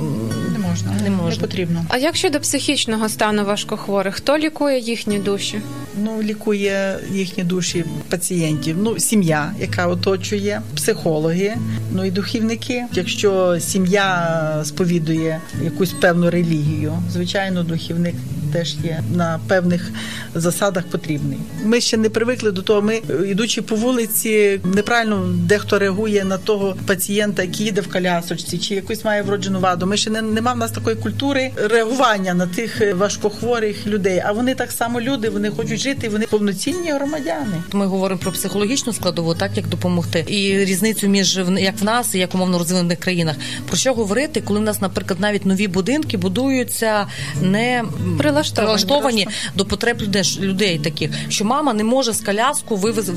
[0.53, 1.44] Не можна, Не можна.
[1.47, 1.85] Потрібно.
[1.89, 5.61] А як щодо психічного стану важкохворих, хто лікує їхні душі?
[6.03, 8.77] Ну, лікує їхні душі пацієнтів.
[8.79, 11.55] Ну, сім'я, яка оточує, психологи,
[11.93, 12.85] ну і духівники.
[12.93, 18.15] Якщо сім'я сповідує якусь певну релігію, звичайно, духівник
[18.55, 19.91] теж є на певних
[20.35, 21.39] засадах потрібний.
[21.65, 22.83] Ми ще не привикли до того.
[22.83, 28.75] Ми, ідучи по вулиці, неправильно дехто реагує на того пацієнта, який їде в колясочці, чи
[28.75, 29.87] якусь має вроджену ваду.
[29.87, 34.23] Ми ще не нема в нас такої культури реагування на тих е, важкохворих людей.
[34.27, 37.63] А вони так само люди, вони хочуть жити, вони повноцінні громадяни.
[37.73, 42.15] Ми говоримо про психологічну складову, так як допомогти, і різницю між в- як в нас
[42.15, 43.37] і як умовно розвинених країнах.
[43.69, 47.07] Про що говорити, коли в нас, наприклад, навіть нові будинки будуються
[47.43, 48.17] не м,
[48.51, 49.25] Прилаштовані.
[49.25, 53.09] прилаштовані до потреб людей, людей таких, що мама не може з коляску вивез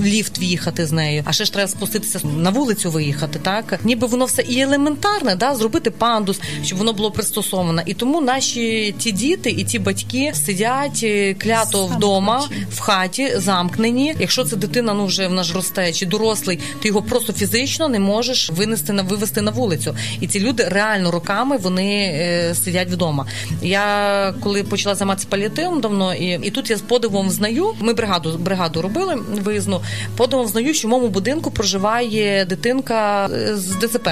[0.00, 3.38] в ліфт в'їхати з нею, а ще ж треба спуститися на вулицю виїхати.
[3.42, 7.82] Так ніби воно все і елементарне, да, зробити пандус, щоб воно було пристосоване.
[7.86, 12.66] І тому наші ті діти і ті батьки сидять е, клято вдома Замкнуті.
[12.70, 14.14] в хаті замкнені.
[14.18, 17.98] Якщо це дитина, ну вже вона ж росте чи дорослий, ти його просто фізично не
[17.98, 19.96] можеш винести на вивести на вулицю.
[20.20, 23.26] І ці люди реально роками вони е, сидять вдома.
[23.62, 27.74] Я коли почала займатися паліативом давно, і, і тут я з подивом знаю.
[27.80, 29.80] Ми бригаду бригаду робили виїзну.
[30.16, 34.08] Подивом знаю, що в моєму будинку проживає дитинка е, з ДЦП.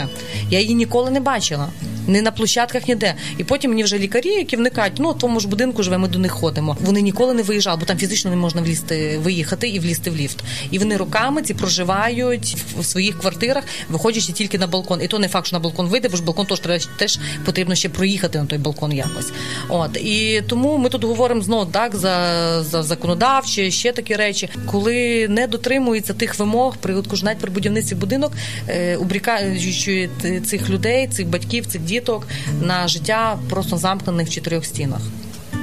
[0.51, 1.69] Я її ніколи не бачила.
[2.07, 3.15] Не на площадках ніде.
[3.39, 6.19] І потім мені вже лікарі, які вникають, ну в тому ж будинку живе, ми до
[6.19, 6.77] них ходимо.
[6.81, 10.45] Вони ніколи не виїжджали, бо там фізично не можна влізти, виїхати і влізти в ліфт.
[10.71, 15.03] І вони роками ці проживають в- своїх квартирах, виходячи тільки на балкон.
[15.03, 16.61] І то не факт, що на балкон вийде, бо ж балкон теж
[16.99, 19.33] теж потрібно ще проїхати на той балкон якось.
[19.69, 25.29] От і тому ми тут говоримо знову так за, за законодавчі, ще такі речі, коли
[25.29, 28.33] не дотримується тих вимог при от, навіть при будівництві будинок,
[28.69, 30.09] е, обрікаючи
[30.47, 32.27] цих людей, цих батьків, цих діток
[32.63, 35.01] на життя просто замкнених в чотирьох стінах.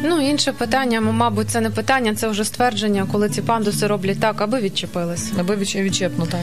[0.04, 4.42] Ну, інше питання, мабуть, це не питання, це вже ствердження, коли ці пандуси роблять так,
[4.42, 5.32] аби відчепились.
[5.40, 6.40] Аби відч- відчепно так.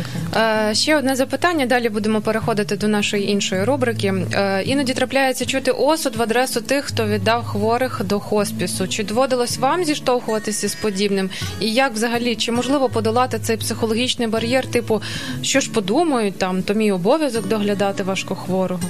[0.70, 1.66] Е, ще одне запитання.
[1.66, 4.14] Далі будемо переходити до нашої іншої рубрики.
[4.34, 8.88] Е, іноді трапляється чути осуд в адресу тих, хто віддав хворих до хоспісу.
[8.88, 11.30] Чи доводилось вам зіштовхуватися з подібним?
[11.60, 14.66] І як взагалі чи можливо подолати цей психологічний бар'єр?
[14.66, 15.02] Типу,
[15.42, 18.80] що ж подумають там, то мій обов'язок доглядати важкохворого?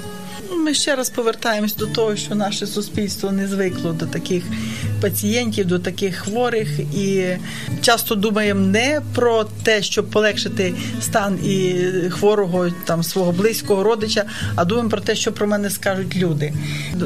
[0.56, 4.44] Ми ще раз повертаємось до того, що наше суспільство не звикло до таких
[5.00, 7.26] пацієнтів, до таких хворих, і
[7.80, 11.74] часто думаємо не про те, щоб полегшити стан і
[12.10, 14.24] хворого там свого близького родича,
[14.56, 16.52] а думаємо про те, що про мене скажуть люди.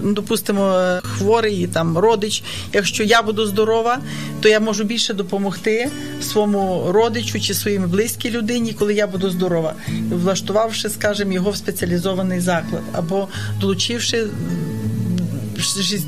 [0.03, 2.43] Ну, Допустимо, хворий там родич.
[2.73, 3.99] Якщо я буду здорова,
[4.41, 5.91] то я можу більше допомогти
[6.23, 9.75] своєму родичу чи своїй близькій людині, коли я буду здорова,
[10.11, 13.29] влаштувавши, скажімо, його в спеціалізований заклад або
[13.61, 14.27] долучивши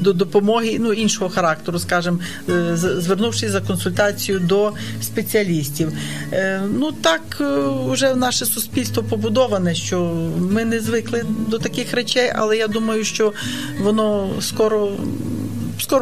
[0.01, 5.93] до допомоги ну іншого характеру, скажімо, е, звернувшись за консультацією до спеціалістів.
[6.33, 7.45] Е, Ну так е,
[7.91, 10.01] вже наше суспільство побудоване, що
[10.39, 13.33] ми не звикли до таких речей, але я думаю, що
[13.81, 14.93] воно скоро,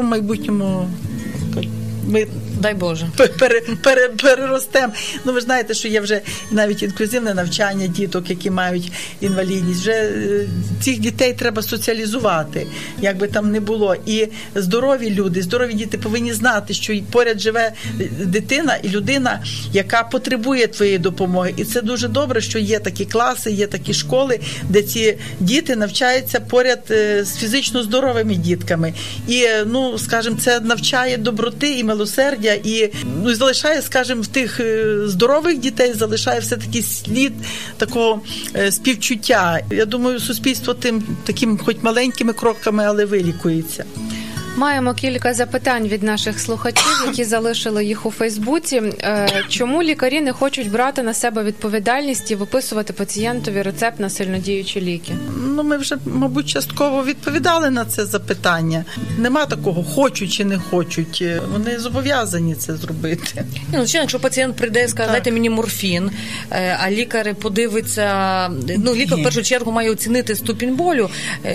[0.02, 0.88] в майбутньому
[2.06, 2.26] ми
[2.62, 3.06] Дай Боже.
[3.38, 4.92] пере, пере, переростемо.
[5.24, 6.20] Ну ви знаєте, що є вже
[6.50, 9.80] навіть інклюзивне навчання діток, які мають інвалідність.
[9.80, 10.46] Вже е,
[10.80, 12.66] цих дітей треба соціалізувати,
[13.00, 13.96] як би там не було.
[14.06, 20.02] І здорові люди, здорові діти повинні знати, що поряд живе е, дитина і людина, яка
[20.02, 21.54] потребує твоєї допомоги.
[21.56, 26.40] І це дуже добре, що є такі класи, є такі школи, де ці діти навчаються
[26.40, 28.94] поряд е, з фізично здоровими дітками.
[29.28, 34.60] І ну, скажімо, це навчає доброти і милосердя здоров'я і ну залишає, скажімо, в тих
[34.60, 37.32] е, здорових дітей залишає все таки слід
[37.76, 38.20] такого
[38.56, 39.60] е, співчуття.
[39.70, 43.84] Я думаю, суспільство тим таким, хоч маленькими кроками, але вилікується.
[44.56, 48.76] Маємо кілька запитань від наших слухачів, які залишили їх у Фейсбуці.
[48.76, 54.80] Е, Чому лікарі не хочуть брати на себе відповідальність і виписувати пацієнтові рецепт на сильнодіючі
[54.80, 55.12] ліки?
[55.46, 58.84] Ну, ми вже, мабуть, частково відповідали на це запитання.
[59.18, 61.18] Нема такого, хочуть чи не хочуть.
[61.22, 63.44] Е, Вони зобов'язані це зробити.
[63.52, 66.10] Ні, Ну, звичайно, якщо пацієнт прийде і скаже, дайте мені морфін,
[66.50, 71.10] е, а лікар подивиться, ну лікар в першу чергу має оцінити ступінь болю,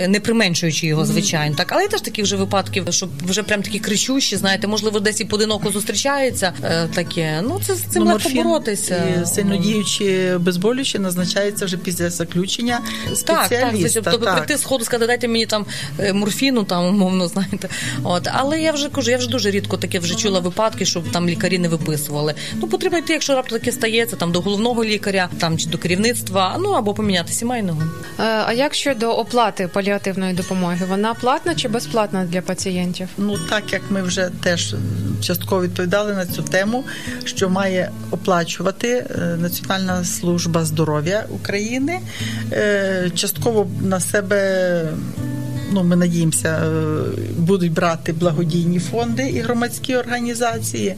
[0.08, 1.56] не применшуючи його, звичайно.
[1.56, 5.22] Так, але є теж таких вже випадків, щоб вже прям такі кричущі, знаєте, можливо, десь
[5.22, 7.42] і поодиноко зустрічається е, таке.
[7.44, 9.04] Ну це з цим Ну, легко боротися.
[9.24, 12.80] і сильнодіючі безболючі назначається вже після заключення
[13.26, 14.02] Так, спеціаліста.
[14.02, 15.66] так, тобто прийти з ходу сказати, дайте мені там
[16.00, 17.70] е, морфіну, там умовно знаєте.
[18.04, 21.30] От але я вже кажу, я вже дуже рідко таке вже чула випадки, щоб там
[21.30, 22.34] лікарі не виписували.
[22.56, 26.56] Ну потрібно йти, якщо раптом таке стається, там до головного лікаря, там чи до керівництва,
[26.60, 27.82] ну або поміняти сімейного.
[28.20, 30.86] Е, А як щодо оплати паліативної допомоги?
[30.90, 32.42] Вона платна чи безплатна для
[32.78, 33.10] пацієнтів?
[33.18, 34.76] Ну так як ми вже теж
[35.22, 36.84] частково відповідали на цю тему,
[37.26, 42.00] що має оплачувати е, Національна служба здоров'я України,
[42.52, 44.94] Е, частково на себе.
[45.72, 47.04] Ну, ми надіємося, е,
[47.38, 50.96] будуть брати благодійні фонди і громадські організації.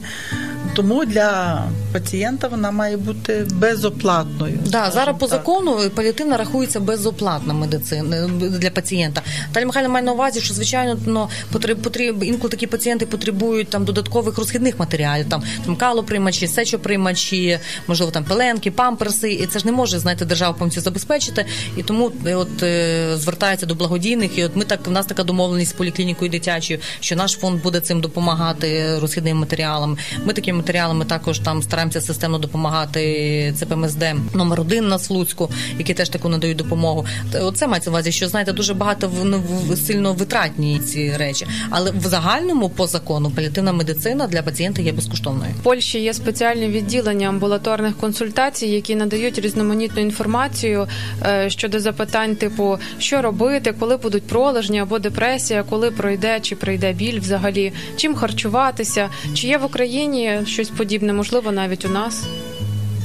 [0.74, 4.58] Тому для пацієнта вона має бути безоплатною.
[4.66, 9.22] Да, зараз по закону паліативна рахується безоплатна медицина для пацієнта.
[9.54, 13.84] Далі Михайло має на увазі, що звичайно ну, потреб, потреб, інколи такі пацієнти потребують там
[13.84, 19.32] додаткових розхідних матеріалів, там, там калоприймачі, сечоприймачі, можливо, там пеленки, памперси.
[19.32, 21.46] І це ж не може знаєте, держава повністю забезпечити.
[21.76, 24.38] І тому е, от е, звертається до благодійних.
[24.38, 27.80] І от ми так в нас така домовленість з поліклінікою дитячою, що наш фонд буде
[27.80, 29.98] цим допомагати розхідним матеріалам.
[30.24, 36.08] Ми такими матеріалами також там стараємося системно допомагати ЦПМСД номер один на Слуцьку, які теж
[36.08, 37.06] таку надають допомогу.
[37.42, 39.42] Оце мається на увазі, що знаєте, дуже багато в- ну,
[39.86, 41.46] сильно витратні ці речі.
[41.70, 45.52] Але в загальному по закону паліативна медицина для пацієнта є безкоштовною.
[45.60, 50.86] В Польщі є спеціальні відділення амбулаторних консультацій, які надають різноманітну інформацію
[51.22, 56.92] е, щодо запитань, типу що робити, коли будуть пролежні або депресія, коли пройде чи прийде
[56.92, 62.24] біль взагалі, чим харчуватися, чи є в Україні щось подібне, можливо, навіть у нас.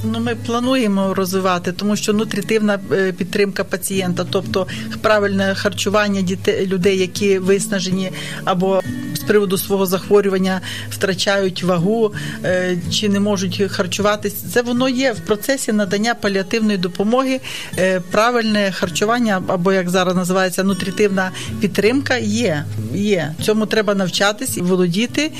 [0.04, 4.68] Ну, ми плануємо розвивати, тому що нутритивна е, підтримка пацієнта, тобто
[5.02, 8.12] правильне харчування дітей, людей, які виснажені
[8.44, 8.82] або
[9.28, 14.34] приводу свого захворювання втрачають вагу е, чи не можуть харчуватись.
[14.34, 17.40] Це воно є в процесі надання паліативної допомоги.
[17.78, 22.66] е, Правильне харчування, або як зараз називається нутритивна підтримка, є.
[22.94, 23.34] є.
[23.44, 25.32] Цьому треба навчатись і володіти.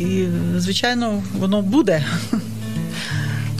[0.00, 0.24] І,
[0.56, 2.04] звичайно, воно буде.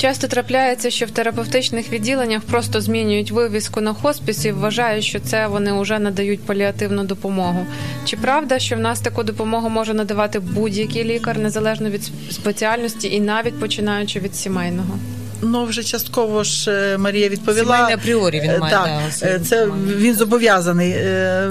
[0.01, 5.47] Часто трапляється, що в терапевтичних відділеннях просто змінюють вивіску на хоспіс і вважають, що це
[5.47, 7.67] вони вже надають паліативну допомогу.
[8.05, 13.21] Чи правда, що в нас таку допомогу може надавати будь-який лікар незалежно від спеціальності і
[13.21, 14.99] навіть починаючи від сімейного?
[15.43, 17.65] Ну, вже частково ж е, Марія відповіла.
[17.65, 18.89] Сімейний апріорі він Е, має, Так,
[19.21, 19.97] да, е, це має.
[19.97, 20.95] він зобов'язаний.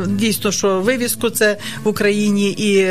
[0.07, 2.85] Дійсно, що вивіску це в Україні і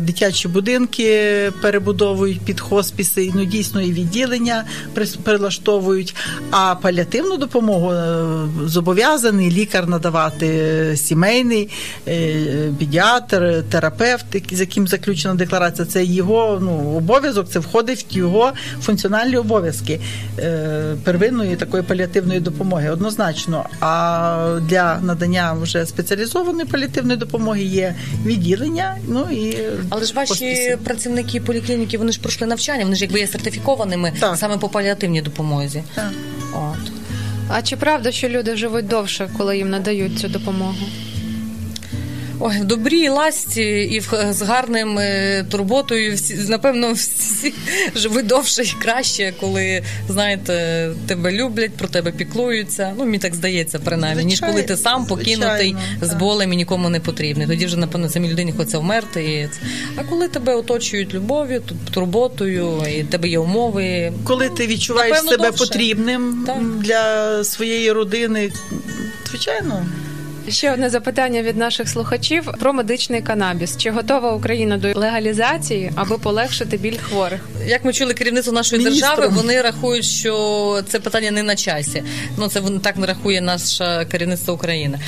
[0.00, 4.64] дитячі будинки перебудовують під хоспіси, ну дійсно і відділення
[5.24, 6.14] прилаштовують.
[6.50, 7.92] А паліативну допомогу
[8.66, 10.48] зобов'язаний лікар надавати
[10.96, 11.68] сімейний,
[12.78, 15.86] педіатр, терапевт, з яким заключена декларація.
[15.86, 20.00] Це його ну, обов'язок, це входить в його функціональні обов'язки
[21.04, 23.64] первинної такої паліативної допомоги, однозначно.
[23.80, 27.94] А для надання вже спеціалізованої паліативної допомоги є
[28.26, 28.96] відділення.
[29.08, 29.58] Ну і
[29.90, 30.78] Але ж ваші хосписи.
[30.84, 34.36] працівники поліклініки вони ж пройшли навчання, вони ж якби є сертифікованими Так.
[34.36, 35.82] саме по паліативній допомозі.
[35.94, 36.10] Так.
[36.54, 36.92] От.
[37.48, 40.74] А чи правда, що люди живуть довше, коли їм надають цю допомогу?
[42.44, 47.54] Ой, в добрій ласті і в, з гарним е, турботою всі напевно всі
[47.94, 52.94] живуть довше і краще, коли знаєте, тебе люблять, про тебе піклуються.
[52.98, 56.88] Ну мені так здається, принаймні, ніж коли ти сам покинутий Звичайно, з болем і нікому
[56.88, 57.46] не потрібний.
[57.46, 59.24] Тоді вже напевно самій людині хочеться вмерти.
[59.24, 59.48] І...
[59.96, 64.12] А коли тебе оточують любов'ю, ту- турботою, і тебе є умови.
[64.24, 65.64] коли ти відчуваєш Напевно, себе довше.
[65.64, 66.62] потрібним Так.
[66.78, 68.52] для своєї родини,
[69.30, 69.86] звичайно.
[70.48, 73.76] Ще одне запитання від наших слухачів про медичний канабіс.
[73.76, 77.40] Чи готова Україна до легалізації, аби полегшити біль хворих?
[77.66, 79.16] Як ми чули керівництво нашої Міністром.
[79.16, 82.02] держави, вони рахують, що це питання не на часі.
[82.38, 84.98] Ну це так не рахує наше керівництво України.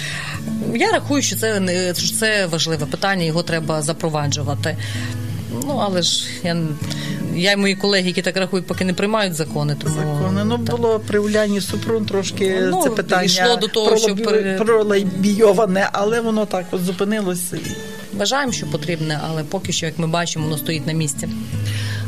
[0.75, 4.77] Я рахую, що це не що це важливе питання, його треба запроваджувати.
[5.67, 6.57] Ну але ж я,
[7.37, 10.45] я і мої колеги, які так рахують, поки не приймають закони, тому закони.
[10.45, 10.77] Ну так.
[10.77, 16.21] було при Уляні Супрун трошки Ну, це питання йшло до того, що пролобі- пролобійоване, але
[16.21, 17.59] воно так от зупинилося.
[18.13, 21.29] Вважаємо, що потрібне, але поки що, як ми бачимо, воно стоїть на місці.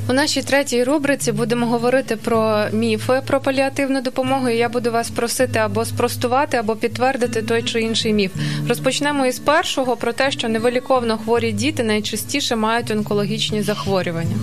[0.08, 4.48] У нашій третій рубриці будемо говорити про міфи про паліативну допомогу.
[4.48, 8.30] І я буду вас просити або спростувати, або підтвердити той чи інший міф.
[8.68, 14.36] Розпочнемо із першого про те, що невиліковно хворі діти найчастіше мають онкологічні захворювання.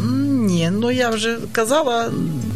[0.54, 2.12] Ні, ну я вже казала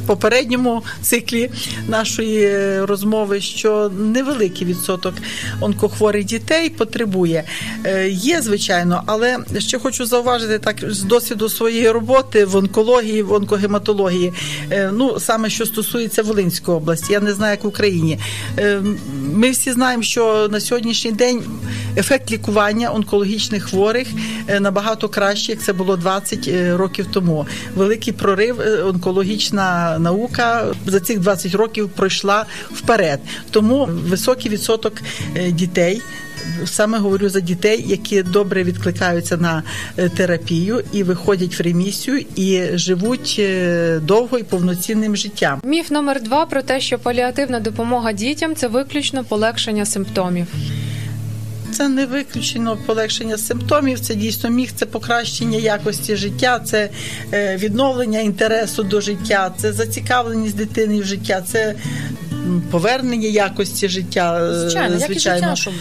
[0.07, 1.49] попередньому циклі
[1.87, 5.13] нашої е, розмови, що невеликий відсоток
[5.61, 7.43] онкохворих дітей потребує.
[7.85, 13.33] Е, Є, звичайно, але ще хочу зауважити так з досвіду своєї роботи в онкології, в
[13.33, 14.33] онкогематології.
[14.71, 18.19] Е, Ну саме що стосується Волинської області, я не знаю, як в Україні.
[19.33, 21.43] Ми всі знаємо, що на сьогоднішній день
[21.97, 24.07] ефект лікування онкологічних хворих
[24.59, 27.47] набагато краще, як це було 20 е, років тому.
[27.75, 33.19] Великий прорив, онкологічна наука за цих 20 років пройшла вперед.
[33.51, 34.93] Тому високий відсоток
[35.35, 36.01] е, дітей.
[36.65, 39.63] Саме говорю за дітей, які добре відкликаються на
[39.97, 45.61] е, терапію і виходять в ремісію і живуть е, довго і повноцінним життям.
[45.63, 50.47] Міф номер два про те, що паліативна допомога дітям це виключно полегшення симптомів.
[51.77, 56.89] Це не виключено полегшення симптомів, це дійсно міг, це покращення якості життя, це
[57.33, 61.75] е, відновлення інтересу до життя, це зацікавленість дитини в життя, це
[62.71, 64.39] повернення якості життя.
[64.43, 65.39] е, Звичайно, звичайно.
[65.47, 65.73] життя, щоб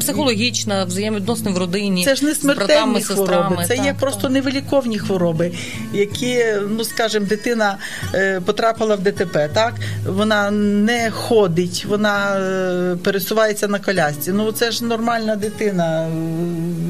[0.00, 2.04] психологічна, взаємовідносини в родині.
[2.04, 3.64] Це ж не з братами, смертельні хвороби, сестрами.
[3.68, 5.52] це є Так, просто невиліковні хвороби,
[5.92, 6.44] які,
[6.76, 7.76] ну скажімо, дитина
[8.14, 9.74] е, потрапила в ДТП, так
[10.06, 14.32] вона не ходить, вона е, пересувається на колясці.
[14.32, 16.08] Ну це ж нормальна дитина,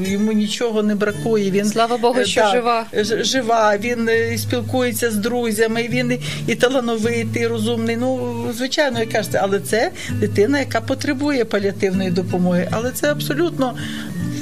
[0.05, 1.51] йому нічого не бракує.
[1.51, 2.85] Він Слава Богу, е, що жива.
[3.21, 3.77] жива.
[3.77, 5.87] Він спілкується з друзями.
[5.89, 7.97] Він і- талановитий, і розумний.
[7.97, 13.75] Ну звичайно, як кажете, але це дитина, яка потребує паліативної допомоги, але це абсолютно.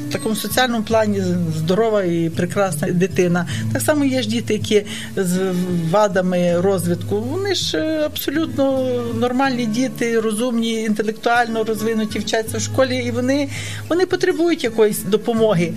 [0.10, 1.22] В такому соціальному плані
[1.58, 3.48] здорова і прекрасна дитина.
[3.74, 5.54] Так само є ж діти, які з
[5.90, 7.22] вадами розвитку.
[7.22, 13.50] Вони ж е, абсолютно нормальні діти, розумні, інтелектуально розвинуті, вчаться в школі, і вони,
[13.90, 15.74] вони потребують якоїсь допомоги.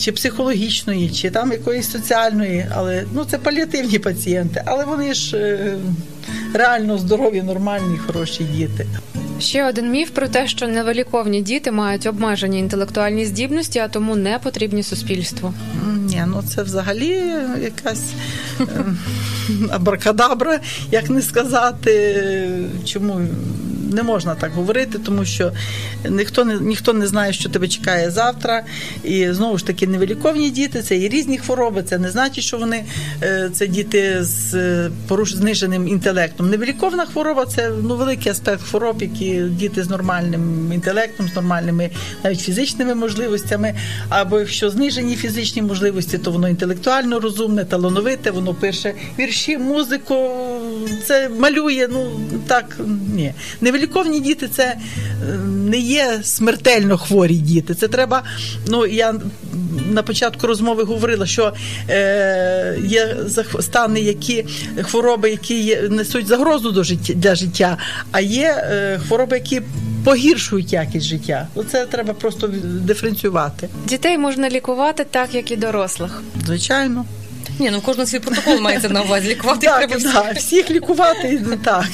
[0.00, 5.76] Чи психологічної, чи там якоїсь соціальної, але ну це паліативні пацієнти, але вони ж е,
[6.54, 8.86] реально здорові, нормальні, хороші діти.
[9.40, 14.38] Ще один міф про те, що невиліковні діти мають обмежені інтелектуальні здібності, а тому не
[14.38, 15.54] потрібні суспільству.
[15.96, 17.22] Ні, ну це взагалі
[17.62, 18.12] якась
[18.60, 18.64] е,
[19.70, 20.60] абракадабра,
[20.90, 22.48] як не сказати.
[22.84, 23.20] Чому
[23.92, 25.52] не можна так говорити, тому що
[26.10, 28.64] ніхто не ніхто не знає, що тебе чекає завтра.
[29.04, 31.82] І знову ж таки, невиліковні діти, це і різні хвороби.
[31.82, 32.84] Це не значить, що вони
[33.22, 36.50] е, це діти з е, поруш зниженим інтелектом.
[36.50, 41.90] Невиліковна хвороба це ну великий аспект хвороб, які діти з нормальним інтелектом, з нормальними
[42.24, 43.74] навіть фізичними можливостями.
[44.08, 50.30] Або якщо знижені фізичні можливості, то воно інтелектуально розумне, талановите, воно пише вірші, музику,
[51.06, 51.88] це малює.
[51.90, 52.76] Ну так
[53.14, 53.34] ні.
[53.74, 54.76] Невиліковні діти це е,
[55.48, 57.74] не є смертельно хворі діти.
[57.74, 58.22] Це треба.
[58.68, 59.14] Ну я
[59.90, 61.52] на початку розмови говорила, що
[61.88, 63.16] е, є
[63.60, 64.44] стани, які
[64.82, 67.78] хвороби, які несуть загрозу до життя для життя,
[68.12, 69.62] а є е, хвороби, які
[70.04, 71.48] погіршують якість життя.
[71.54, 73.68] Оце треба просто диференціювати.
[73.88, 76.22] Дітей можна лікувати так, як і дорослих.
[76.46, 77.04] Звичайно.
[77.58, 79.28] Ні, ну кожного свій протокол мається на увазі.
[79.28, 80.12] Лікувати Так, треба всіх.
[80.12, 81.86] так, всіх лікувати ну, так.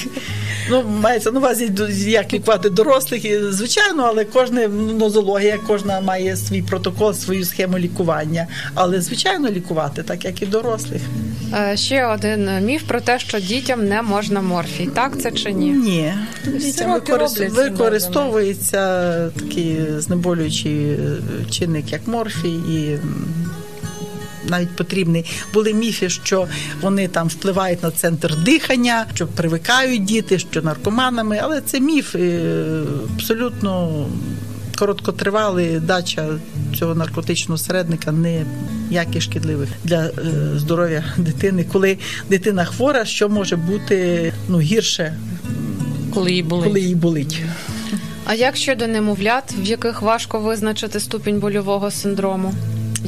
[0.71, 1.71] Ну, мається на увазі,
[2.07, 8.47] як лікувати дорослих, і, звичайно, але кожна нозологія, кожна має свій протокол, свою схему лікування.
[8.75, 11.03] Але, звичайно, лікувати, так як і дорослих.
[11.55, 14.87] Е, Ще один міф про те, що дітям не можна морфій.
[14.95, 15.71] Так це чи ні?
[15.71, 16.15] Ні.
[16.45, 20.97] Дітям Сиропи використ- роблять, використовується такий знеболюючий е,
[21.51, 22.97] чинник, як морфій, і
[24.49, 25.25] навіть потрібний.
[25.55, 26.49] Були міфи, що
[26.81, 32.41] вони там впливають на центр дихання, що привикають діти, що наркоманами, але це міф е,
[33.15, 34.07] абсолютно
[34.79, 36.27] короткотривалий дача
[36.79, 38.45] цього наркотичного середника не
[38.89, 40.13] ніяких шкідливих для е,
[40.57, 41.65] здоров'я дитини.
[41.73, 41.99] Коли
[42.31, 45.15] дитина хвора, що може бути ну гірше,
[46.15, 46.67] Коли її були.
[46.67, 47.43] коли їй болить.
[48.25, 52.55] А як щодо немовлят, в яких важко визначити ступінь больового синдрому?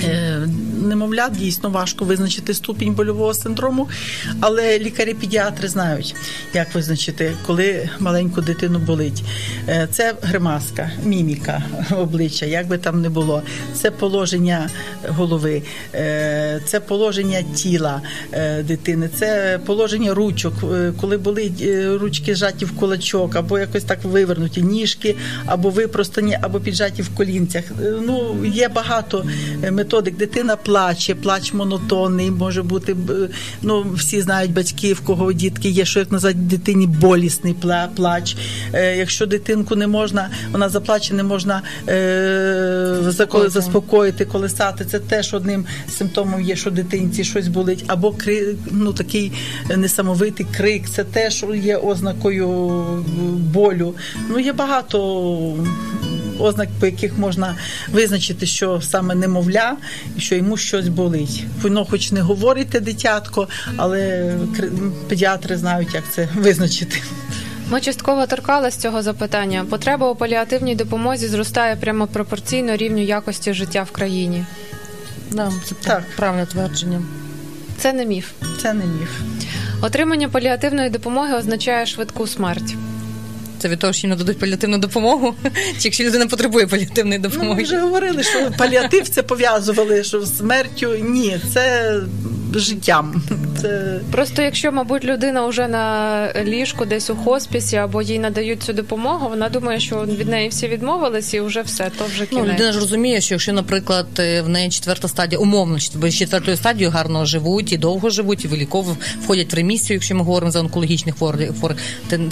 [0.04, 0.48] Е,
[0.82, 3.88] немовля дійсно важко визначити ступінь больового синдрому,
[4.40, 6.14] але лікарі-педіатри знають,
[6.54, 9.22] як визначити, коли маленьку дитину болить.
[9.68, 11.62] Е, Це гримаска, міміка
[11.96, 13.42] обличчя, як би там не було.
[13.74, 14.70] Це положення
[15.08, 15.62] голови,
[15.94, 18.00] е, це положення тіла
[18.32, 20.54] е, дитини, це положення ручок,
[21.00, 21.20] коли
[21.62, 25.16] е, ручки зжаті в кулачок, або якось так вивернуті, ніжки,
[25.46, 27.64] або випростані, або піджаті в колінцях.
[28.02, 29.26] Ну, є багато
[29.70, 30.16] методик.
[30.16, 30.71] Дитина плаче,
[31.22, 32.96] плач монотонний, може бути,
[33.62, 38.36] ну, всі знають батьки, в кого дітки є, що як назвати дитині болісний пла- плач.
[38.72, 41.92] Е, Якщо дитинку не можна, вона заплаче, не можна е,
[43.08, 44.84] зако- заспокоїти, колесати.
[44.84, 47.84] Це теж одним з симптомів є, що дитинці щось болить.
[47.86, 49.32] Або кри, ну, такий
[49.76, 52.48] несамовитий крик, це теж є ознакою
[53.54, 53.94] болю.
[54.30, 54.98] Ну, є багато
[56.42, 57.56] ознак, по яких можна
[57.92, 59.76] визначити, що саме немовля,
[60.18, 61.44] що йому щось болить.
[61.62, 64.34] Воно хоч не говорить те дитятко, але
[65.08, 67.02] педіатри знають, як це визначити.
[67.70, 69.64] Ми частково торкались цього запитання.
[69.70, 74.44] Потреба у паліативній допомозі зростає прямо пропорційно рівню якості життя в країні.
[75.30, 76.02] Да, це Так.
[76.16, 77.02] правильне твердження.
[77.78, 78.30] Це не міф.
[78.62, 79.10] Це не міф.
[79.80, 82.74] Отримання паліативної допомоги означає швидку смерть.
[83.62, 85.34] Це від того, що їм нададуть паліативну допомогу,
[85.78, 90.38] чи якщо людина потребує паліативної Ну, ми вже говорили, що паліатив це пов'язували, що з
[90.38, 91.94] смертю ні, це
[92.58, 93.22] життям.
[93.60, 98.72] Це Просто якщо, мабуть, людина вже на ліжку десь у хоспісі або їй надають цю
[98.72, 102.72] допомогу, вона думає, що від неї всі відмовились і вже все, то вже Ну, людина
[102.72, 106.90] ж розуміє, що якщо, наприклад, е, в неї четверта стадія, умовно, бо з четвертою стадією
[106.90, 111.16] гарно живуть і довго живуть, і виліково входять в ремісію, якщо ми говоримо за онкологічних
[111.16, 111.50] хворих,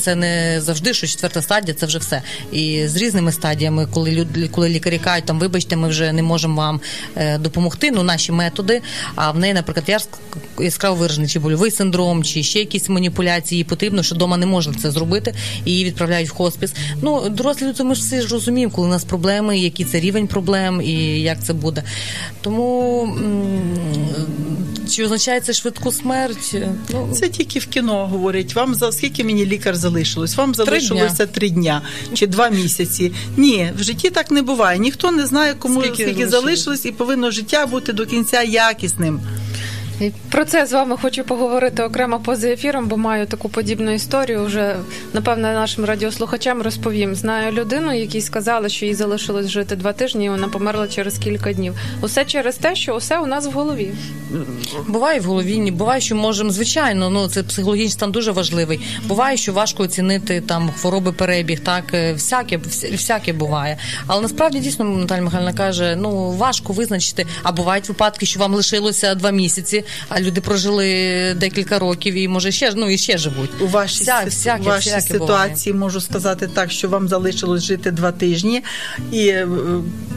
[0.01, 2.23] це не завжди, що четверта стадія це вже все.
[2.53, 6.57] І з різними стадіями, коли люди, коли лікарі кажуть, там вибачте, ми вже не можемо
[6.57, 6.81] вам
[7.17, 7.91] е, допомогти.
[7.91, 8.83] Ну, наші методи.
[9.15, 10.09] А в неї, наприклад, ярс-
[10.59, 13.65] яскраво виражений чи больовий синдром, чи ще якісь маніпуляції.
[13.65, 15.35] Потрібно, що вдома не можна це зробити,
[15.65, 16.73] і її відправляють в хоспіс.
[17.03, 20.27] Ну, дорослі люди, ми ж всі ж розуміємо, коли у нас проблеми, який це рівень
[20.27, 21.83] проблем і як це буде.
[22.41, 23.09] Тому
[24.91, 26.57] чи означає це швидку смерть?
[26.93, 28.55] Ну, Це тільки в кіно говорять.
[28.55, 30.37] Вам за скільки мені лікар залишилось?
[30.37, 31.83] Вам залишилося три дня
[32.15, 33.13] чи два місяці.
[33.37, 34.79] Ні, в житті так не буває.
[34.79, 39.21] Ніхто не знає, кому Скільки скільки, залишилось, і повинно життя бути до кінця якісним.
[40.31, 44.45] Про це з вами хочу поговорити окремо поза ефіром, бо маю таку подібну історію.
[44.45, 44.77] Вже
[45.13, 47.15] напевно нашим радіослухачам розповім.
[47.15, 51.53] Знаю людину, якій сказали, що їй залишилось жити два тижні, і вона померла через кілька
[51.53, 51.75] днів.
[52.03, 53.91] Усе через те, що усе у нас в голові.
[54.89, 58.81] Буває в голові, ні, буває, що можемо, звичайно, ну це психологічний стан дуже важливий.
[59.07, 62.57] Буває, що важко оцінити там хвороби перебіг, так е, всяке,
[62.93, 63.79] всяке буває.
[64.07, 67.27] Але насправді дійсно Наталя Михайлівна каже, ну важко визначити.
[67.43, 70.87] А бувають випадки, що вам лишилося два місяці, а люди прожили
[71.35, 73.51] декілька років і може ще ну і ще живуть.
[73.61, 78.13] У вашій, Вся- всяке- вашій всяке ситуації можу сказати так, що вам залишилось жити два
[78.13, 78.63] тижні,
[79.13, 79.49] і е,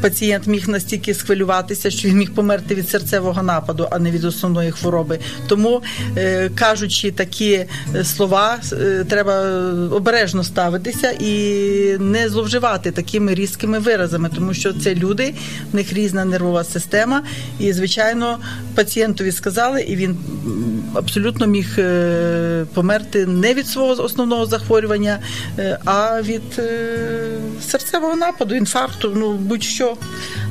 [0.01, 4.71] пацієнт міг настільки схвилюватися, що він міг померти від серцевого нападу, а не від основної
[4.71, 5.19] хвороби.
[5.47, 5.81] Тому,
[6.17, 7.67] е, кажучи такі е,
[8.03, 8.59] слова,
[9.09, 9.41] треба
[9.91, 11.33] обережно ставитися і
[11.99, 15.33] не зловживати такими різкими виразами, тому що це люди,
[15.71, 17.23] в них різна нервова система,
[17.59, 18.39] і звичайно
[18.75, 19.31] пацієнтові
[19.63, 20.17] сказали, і він
[20.93, 25.19] абсолютно міг е, померти не від свого основного захворювання,
[25.59, 26.99] е, а від е,
[27.61, 29.97] серцевого нападу, інфаркту, ну будь-що.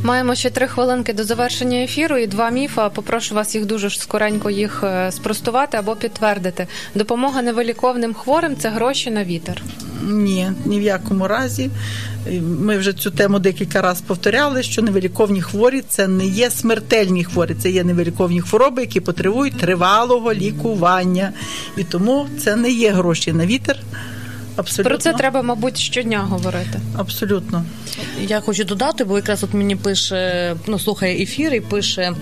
[0.03, 2.89] Маємо ще три хвилинки до завершення ефіру і два міфа.
[2.89, 6.67] Попрошу вас їх дуже скоренько їх спростувати або підтвердити.
[6.95, 9.63] Допомога невиліковним хворим це гроші на вітер.
[10.03, 11.71] Ні, ні в якому разі.
[12.61, 17.55] Ми вже цю тему декілька разів повторяли, що невиліковні хворі це не є смертельні хворі,
[17.55, 21.33] це є невиліковні хвороби, які потребують тривалого лікування.
[21.77, 23.79] І тому це не є гроші на вітер.
[24.57, 24.91] Абсолютно.
[24.91, 26.81] Про це треба, мабуть, щодня говорити.
[26.97, 27.65] Абсолютно.
[28.21, 32.13] Я хочу додати, бо якраз от мені пише, ну слухає ефір і пише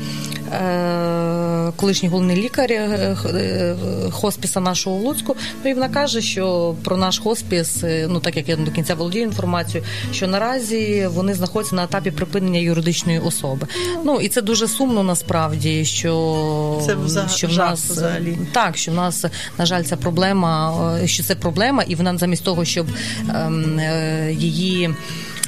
[0.52, 3.76] е, колишній головний лікар е, е,
[4.10, 5.36] хоспіса нашого в Луцьку.
[5.64, 8.94] Ну і вона каже, що про наш хоспіс, е, ну так як я до кінця
[8.94, 13.66] володію інформацією, що наразі вони знаходяться на етапі припинення юридичної особи.
[14.04, 18.38] Ну і це дуже сумно насправді, що, Це вза- що в жах нас взагалі.
[18.52, 19.24] так, що в нас,
[19.58, 22.86] на жаль, ця проблема, е, що це проблема, і вона замість того, щоб
[23.34, 24.90] ем, е, її.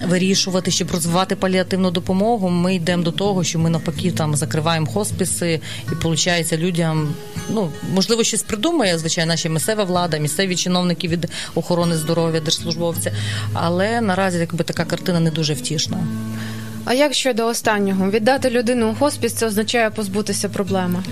[0.08, 5.60] Вирішувати, щоб розвивати паліативну допомогу, ми йдемо до того, що ми навпаки там закриваємо хосписи,
[5.92, 7.14] і виходить людям,
[7.50, 13.12] ну можливо, щось придумає, звичайно, наша місцева влада, місцеві чиновники від охорони здоров'я, держслужбовці.
[13.52, 15.98] Але наразі якби така картина не дуже втішна.
[16.84, 18.10] А як щодо останнього?
[18.10, 21.02] Віддати людину у хоспіс це означає позбутися проблеми.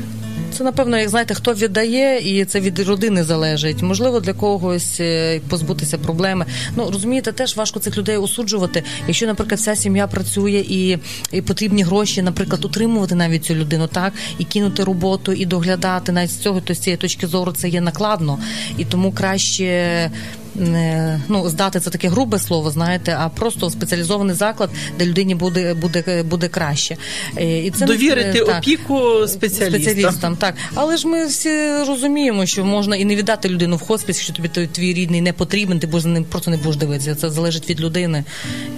[0.53, 3.83] Це напевно, як знаєте, хто віддає, і це від родини залежить.
[3.83, 6.47] Можливо, для когось е, позбутися проблеми.
[6.77, 8.83] Ну розумієте, теж важко цих людей осуджувати.
[9.07, 10.99] Якщо, наприклад, вся сім'я працює і,
[11.33, 16.31] і потрібні гроші, наприклад, утримувати навіть цю людину, так і кинути роботу, і доглядати навіть
[16.31, 18.39] з цього, то з цієї точки зору це є накладно,
[18.79, 20.11] і тому краще.
[20.55, 25.75] Не, ну, здати це таке грубе слово, знаєте, а просто спеціалізований заклад, де людині буде
[25.75, 26.97] буде, буде краще.
[27.37, 29.83] Е, І це Довірити е, так опіку спеціалістам.
[29.83, 30.37] спеціалістам.
[30.37, 31.51] Так, але ж ми всі
[31.89, 35.79] розуміємо, що можна і не віддати людину в хоспіс, якщо тобі твій рідний не потрібен,
[35.81, 37.15] ти будеш ним просто не будеш дивитися.
[37.15, 38.25] Це залежить від людини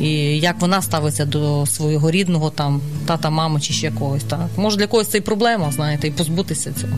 [0.00, 0.08] і
[0.38, 4.24] як вона ставиться до свого рідного, там тата, мами чи ще когось.
[4.24, 6.92] Так може для когось це і проблема, знаєте, і позбутися цього.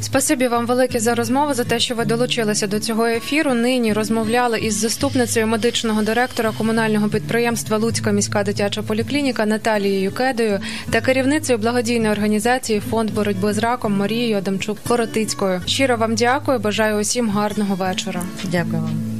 [0.00, 3.54] Спасибі вам велике за розмову, за те, що ви долучилися до цього ефіру.
[3.54, 11.00] Нині розмовляли із заступницею медичного директора комунального підприємства Луцька міська дитяча поліклініка Наталією Кедою та
[11.00, 15.62] керівницею благодійної організації Фонд боротьби з раком Марією Адамчук Коротицькою.
[15.66, 16.58] Щиро вам дякую.
[16.58, 18.22] Бажаю усім гарного вечора.
[18.44, 19.19] Дякую вам.